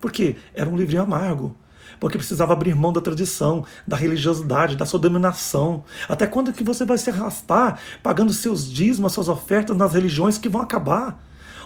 Porque 0.04 0.36
era 0.54 0.70
um 0.70 0.76
livrinho 0.76 1.02
amargo. 1.02 1.56
porque 1.98 2.18
precisava 2.18 2.52
abrir 2.52 2.76
mão 2.76 2.92
da 2.92 3.00
tradição, 3.00 3.64
da 3.88 3.96
religiosidade, 3.96 4.76
da 4.76 4.86
sua 4.86 5.00
dominação. 5.00 5.86
Até 6.10 6.28
quando 6.28 6.52
que 6.52 6.62
você 6.62 6.84
vai 6.84 6.98
se 6.98 7.10
arrastar 7.10 7.80
pagando 8.02 8.34
seus 8.34 8.70
dízimos, 8.70 9.14
suas 9.14 9.30
ofertas 9.30 9.78
nas 9.78 9.94
religiões 9.94 10.38
que 10.38 10.50
vão 10.50 10.62
acabar? 10.62 11.18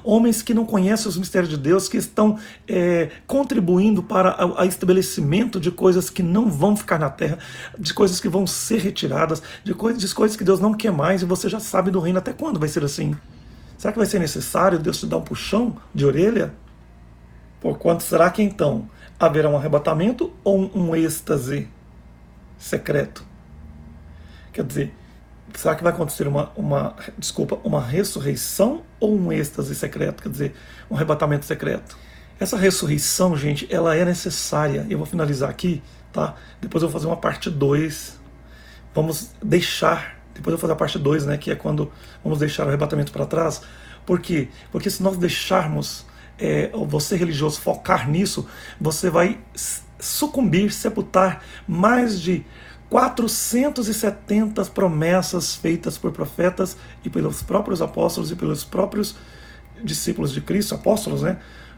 homens 0.04 0.43
que 0.43 0.54
não 0.54 0.63
conhecem 0.63 1.08
os 1.10 1.17
mistérios 1.17 1.50
de 1.50 1.58
Deus, 1.58 1.89
que 1.89 1.97
estão 1.97 2.38
é, 2.67 3.10
contribuindo 3.26 4.04
para 4.04 4.45
o 4.45 4.63
estabelecimento 4.63 5.60
de 5.60 5.71
coisas 5.71 6.08
que 6.08 6.21
não 6.21 6.50
vão 6.50 6.78
ficar 6.78 7.00
na 7.00 7.10
terra, 7.10 7.39
de 7.78 7.93
coisas 7.93 8.19
que 8.19 8.30
vão 8.30 8.45
ser 8.45 8.80
retiradas, 8.80 9.41
de 9.63 9.73
de 9.73 10.13
coisas 10.13 10.38
que 10.38 10.43
Deus 10.43 10.60
não 10.60 10.73
quer 10.73 10.91
mais, 10.91 11.23
e 11.23 11.26
você 11.26 11.50
já 11.50 11.60
sabe 11.60 11.89
do 11.89 12.00
reino 12.00 12.19
até 12.19 12.32
quando 12.32 12.60
vai 12.60 12.69
ser 12.69 12.84
assim. 12.86 13.17
Será 13.78 13.91
que 13.91 13.97
vai 13.97 14.08
ser 14.08 14.19
necessário 14.19 14.80
Deus 14.80 15.00
te 15.00 15.08
dar 15.08 15.17
um 15.17 15.21
puxão 15.21 15.76
de 15.93 16.06
orelha? 16.06 16.54
Por 17.60 17.78
quanto 17.78 18.04
será 18.04 18.30
que 18.30 18.41
então 18.41 18.89
haverá 19.20 19.50
um 19.50 19.58
arrebatamento 19.58 20.34
ou 20.43 20.72
um 20.76 20.96
êxtase 20.96 21.67
secreto? 22.58 23.26
Quer 24.54 24.63
dizer, 24.63 24.93
será 25.54 25.76
que 25.76 25.84
vai 25.84 25.91
acontecer 25.91 26.28
uma, 26.28 26.52
uma, 26.56 26.96
desculpa, 27.17 27.60
uma 27.63 27.82
ressurreição 27.82 28.84
ou 29.00 29.15
um 29.15 29.32
êxtase 29.32 29.74
secreto? 29.76 30.22
Quer 30.24 30.30
dizer, 30.30 30.56
um 30.89 30.96
arrebatamento 30.96 31.46
secreto? 31.46 31.98
Essa 32.39 32.58
ressurreição, 32.58 33.36
gente, 33.36 33.67
ela 33.74 33.96
é 33.96 34.06
necessária. 34.06 34.86
Eu 34.89 35.00
vou 35.00 35.08
finalizar 35.08 35.50
aqui, 35.50 35.82
tá? 36.13 36.36
Depois 36.62 36.84
eu 36.84 36.89
vou 36.89 36.93
fazer 37.00 37.08
uma 37.08 37.17
parte 37.17 37.50
2. 37.50 38.20
Vamos 38.93 39.32
deixar, 39.43 40.20
depois 40.34 40.54
eu 40.54 40.58
vou 40.58 40.60
fazer 40.60 40.74
a 40.74 40.76
parte 40.76 41.00
2, 41.00 41.26
né, 41.26 41.38
que 41.38 41.52
é 41.52 41.56
quando 41.56 41.91
vamos 42.24 42.39
deixar 42.39 42.65
o 42.65 42.67
arrebatamento 42.67 43.12
para 43.12 43.26
trás. 43.26 43.62
Por 44.06 44.20
quê? 44.20 44.50
Porque 44.72 44.89
se 44.89 45.02
nós 45.02 45.17
deixarmos 45.17 46.06
é, 46.39 46.71
você 46.88 47.15
religioso 47.15 47.60
focar 47.60 48.10
nisso, 48.10 48.47
você 48.80 49.10
vai 49.10 49.39
sucumbir, 50.00 50.71
sepultar 50.71 51.43
mais 51.67 52.21
de 52.21 52.45
470 52.89 54.63
promessas 54.65 55.56
feitas 55.56 55.97
por 55.97 56.12
profetas 56.12 56.78
e 57.04 57.10
pelos 57.10 57.41
próprios 57.41 57.82
apóstolos 57.82 58.32
e 58.32 58.36
pelos 58.36 58.63
próprios 58.63 59.15
discípulos 59.84 60.32
de 60.32 60.41
Cristo, 60.41 60.76
apóstolos, 60.76 61.21
né? 61.21 61.38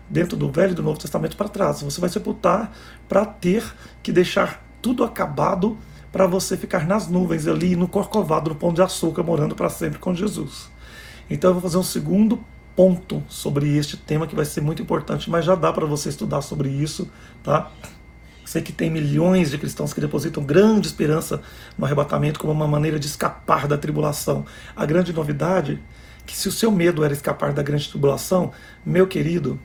Dentro 0.10 0.36
do 0.36 0.52
Velho 0.52 0.72
e 0.72 0.76
do 0.76 0.84
Novo 0.84 1.00
Testamento 1.00 1.38
para 1.38 1.50
trás. 1.50 1.82
Você 1.82 2.02
vai 2.02 2.10
sepultar 2.10 2.72
para 3.08 3.26
ter 3.26 3.64
que 4.02 4.12
deixar 4.12 4.64
tudo 4.82 5.04
acabado 5.04 5.78
para 6.12 6.26
você 6.26 6.58
ficar 6.58 6.88
nas 6.88 7.08
nuvens 7.08 7.48
ali, 7.48 7.76
no 7.76 7.88
corcovado, 7.88 8.50
no 8.50 8.56
pão 8.56 8.74
de 8.74 8.82
açúcar, 8.82 9.24
morando 9.24 9.56
para 9.56 9.70
sempre 9.70 10.00
com 10.00 10.14
Jesus. 10.14 10.70
Então 11.30 11.52
eu 11.52 11.54
vou 11.54 11.62
fazer 11.62 11.78
um 11.78 11.84
segundo 11.84 12.44
ponto 12.80 13.22
sobre 13.28 13.76
este 13.76 13.98
tema 13.98 14.26
que 14.26 14.34
vai 14.34 14.46
ser 14.46 14.62
muito 14.62 14.82
importante, 14.82 15.30
mas 15.30 15.44
já 15.44 15.54
dá 15.54 15.74
para 15.74 15.86
você 15.86 16.08
estudar 16.08 16.42
sobre 16.42 16.70
isso, 16.70 17.12
tá? 17.44 17.70
Sei 18.46 18.62
que 18.62 18.72
tem 18.72 18.90
milhões 18.90 19.52
de 19.52 19.58
cristãos 19.58 19.94
que 19.94 20.00
depositam 20.00 20.42
grande 20.46 20.88
esperança 20.88 21.42
no 21.78 21.84
arrebatamento 21.86 22.40
como 22.40 22.54
uma 22.54 22.70
maneira 22.70 22.98
de 22.98 23.06
escapar 23.06 23.68
da 23.68 23.78
tribulação. 23.78 24.46
A 24.78 24.86
grande 24.86 25.12
novidade 25.12 25.74
é 25.74 26.26
que 26.26 26.38
se 26.38 26.48
o 26.48 26.54
seu 26.54 26.72
medo 26.72 27.04
era 27.04 27.12
escapar 27.12 27.52
da 27.52 27.62
grande 27.62 27.90
tribulação, 27.90 28.54
meu 28.86 29.08
querido, 29.08 29.60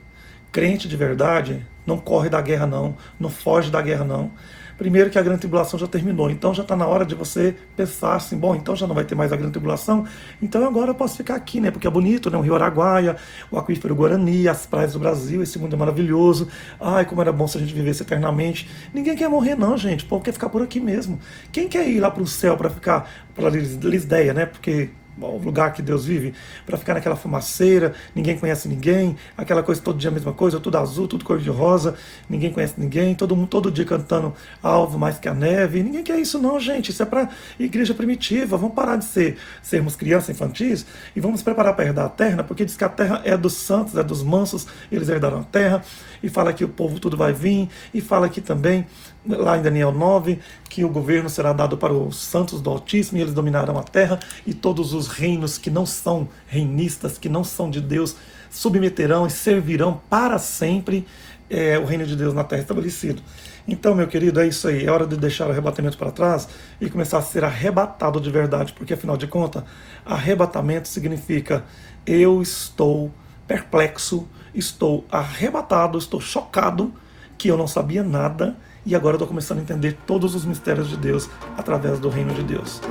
crente 0.51 0.85
de 0.85 0.97
verdade, 0.97 1.65
não 1.87 1.97
corre 1.97 2.27
da 2.27 2.41
guerra 2.41 2.67
não, 2.67 2.97
não 3.17 3.29
foge 3.29 3.71
da 3.71 3.81
guerra 3.81 4.03
não. 4.03 4.29
Primeiro 4.77 5.09
que 5.09 5.17
a 5.17 5.21
grande 5.21 5.39
tribulação 5.39 5.79
já 5.79 5.87
terminou, 5.87 6.29
então 6.29 6.53
já 6.53 6.63
está 6.63 6.75
na 6.75 6.85
hora 6.85 7.05
de 7.05 7.15
você 7.15 7.55
pensar 7.75 8.15
assim, 8.15 8.37
bom, 8.37 8.55
então 8.55 8.75
já 8.75 8.85
não 8.85 8.93
vai 8.93 9.05
ter 9.05 9.15
mais 9.15 9.31
a 9.31 9.35
grande 9.35 9.53
tribulação, 9.53 10.05
então 10.41 10.65
agora 10.65 10.91
eu 10.91 10.95
posso 10.95 11.15
ficar 11.15 11.35
aqui, 11.35 11.61
né? 11.61 11.71
Porque 11.71 11.87
é 11.87 11.89
bonito, 11.89 12.29
né? 12.29 12.37
O 12.37 12.41
Rio 12.41 12.55
Araguaia, 12.55 13.15
o 13.49 13.57
aquífero 13.57 13.95
Guarani, 13.95 14.47
as 14.47 14.65
praias 14.65 14.93
do 14.93 14.99
Brasil, 14.99 15.41
esse 15.41 15.57
mundo 15.57 15.75
é 15.75 15.79
maravilhoso. 15.79 16.49
Ai, 16.79 17.05
como 17.05 17.21
era 17.21 17.31
bom 17.31 17.47
se 17.47 17.57
a 17.57 17.61
gente 17.61 17.73
vivesse 17.73 18.03
eternamente. 18.03 18.69
Ninguém 18.93 19.15
quer 19.15 19.29
morrer 19.29 19.55
não, 19.55 19.77
gente. 19.77 20.03
O 20.03 20.07
povo 20.07 20.23
quer 20.23 20.33
ficar 20.33 20.49
por 20.49 20.61
aqui 20.61 20.79
mesmo. 20.79 21.19
Quem 21.51 21.67
quer 21.67 21.87
ir 21.87 21.99
lá 21.99 22.11
para 22.11 22.23
o 22.23 22.27
céu 22.27 22.57
para 22.57 22.69
ficar 22.69 23.09
para 23.33 23.49
Lisdeia, 23.49 24.33
né? 24.33 24.45
Porque 24.45 24.89
o 25.19 25.37
lugar 25.37 25.73
que 25.73 25.81
Deus 25.81 26.05
vive, 26.05 26.33
para 26.65 26.77
ficar 26.77 26.93
naquela 26.93 27.15
fumaceira, 27.15 27.93
ninguém 28.13 28.37
conhece 28.37 28.67
ninguém, 28.67 29.15
aquela 29.37 29.63
coisa 29.63 29.81
todo 29.81 29.97
dia 29.97 30.09
a 30.09 30.13
mesma 30.13 30.33
coisa, 30.33 30.59
tudo 30.59 30.77
azul, 30.77 31.07
tudo 31.07 31.23
cor 31.23 31.39
de 31.39 31.49
rosa, 31.49 31.95
ninguém 32.29 32.51
conhece 32.51 32.75
ninguém, 32.77 33.15
todo 33.15 33.35
mundo 33.35 33.47
todo 33.47 33.71
dia 33.71 33.85
cantando 33.85 34.33
alvo 34.61 34.97
mais 34.99 35.17
que 35.17 35.27
a 35.27 35.33
neve. 35.33 35.81
Ninguém 35.81 36.03
quer 36.03 36.19
isso 36.19 36.39
não, 36.39 36.59
gente. 36.59 36.91
Isso 36.91 37.01
é 37.01 37.05
para 37.05 37.29
igreja 37.59 37.93
primitiva. 37.93 38.57
Vamos 38.57 38.75
parar 38.75 38.97
de 38.97 39.05
ser 39.05 39.37
sermos 39.61 39.95
crianças 39.95 40.29
infantis 40.29 40.85
e 41.15 41.19
vamos 41.19 41.41
preparar 41.41 41.75
para 41.75 41.85
herdar 41.85 42.05
a 42.05 42.09
terra, 42.09 42.43
porque 42.43 42.65
diz 42.65 42.75
que 42.75 42.83
a 42.83 42.89
terra 42.89 43.21
é 43.23 43.37
dos 43.37 43.53
santos, 43.53 43.95
é 43.95 44.03
dos 44.03 44.23
mansos, 44.23 44.67
eles 44.91 45.09
herdaram 45.09 45.39
a 45.39 45.43
terra, 45.43 45.83
e 46.21 46.29
fala 46.29 46.53
que 46.53 46.63
o 46.63 46.69
povo 46.69 46.99
tudo 46.99 47.15
vai 47.15 47.33
vir, 47.33 47.69
e 47.93 48.01
fala 48.01 48.25
aqui 48.25 48.41
também 48.41 48.85
lá 49.27 49.57
em 49.57 49.61
Daniel 49.61 49.91
9, 49.91 50.39
que 50.69 50.83
o 50.83 50.89
governo 50.89 51.29
será 51.29 51.53
dado 51.53 51.77
para 51.77 51.93
os 51.93 52.17
santos 52.17 52.61
do 52.61 52.69
Altíssimo 52.69 53.17
e 53.17 53.21
eles 53.21 53.33
dominarão 53.33 53.77
a 53.77 53.83
terra, 53.83 54.19
e 54.45 54.53
todos 54.53 54.93
os 54.93 55.07
reinos 55.07 55.57
que 55.57 55.69
não 55.69 55.85
são 55.85 56.27
reinistas, 56.47 57.17
que 57.17 57.29
não 57.29 57.43
são 57.43 57.69
de 57.69 57.81
Deus, 57.81 58.15
submeterão 58.49 59.25
e 59.25 59.29
servirão 59.29 60.01
para 60.09 60.37
sempre 60.37 61.05
é, 61.49 61.77
o 61.77 61.85
reino 61.85 62.05
de 62.05 62.15
Deus 62.15 62.33
na 62.33 62.43
terra 62.43 62.61
estabelecido. 62.61 63.21
Então, 63.67 63.95
meu 63.95 64.07
querido, 64.07 64.39
é 64.39 64.47
isso 64.47 64.67
aí. 64.67 64.85
É 64.85 64.91
hora 64.91 65.07
de 65.07 65.17
deixar 65.17 65.47
o 65.47 65.51
arrebatamento 65.51 65.97
para 65.97 66.11
trás 66.11 66.47
e 66.79 66.89
começar 66.89 67.17
a 67.17 67.21
ser 67.21 67.43
arrebatado 67.43 68.21
de 68.21 68.29
verdade, 68.29 68.73
porque 68.73 68.93
afinal 68.93 69.17
de 69.17 69.27
contas, 69.27 69.63
arrebatamento 70.05 70.87
significa 70.87 71.63
eu 72.05 72.41
estou 72.41 73.11
perplexo, 73.47 74.27
estou 74.53 75.05
arrebatado, 75.11 75.97
estou 75.97 76.21
chocado 76.21 76.93
que 77.37 77.49
eu 77.49 77.57
não 77.57 77.67
sabia 77.67 78.03
nada 78.03 78.55
e 78.85 78.95
agora 78.95 79.13
eu 79.13 79.17
estou 79.17 79.27
começando 79.27 79.59
a 79.59 79.61
entender 79.61 79.97
todos 80.05 80.35
os 80.35 80.45
mistérios 80.45 80.89
de 80.89 80.97
Deus 80.97 81.29
através 81.57 81.99
do 81.99 82.09
reino 82.09 82.33
de 82.33 82.43
Deus. 82.43 82.81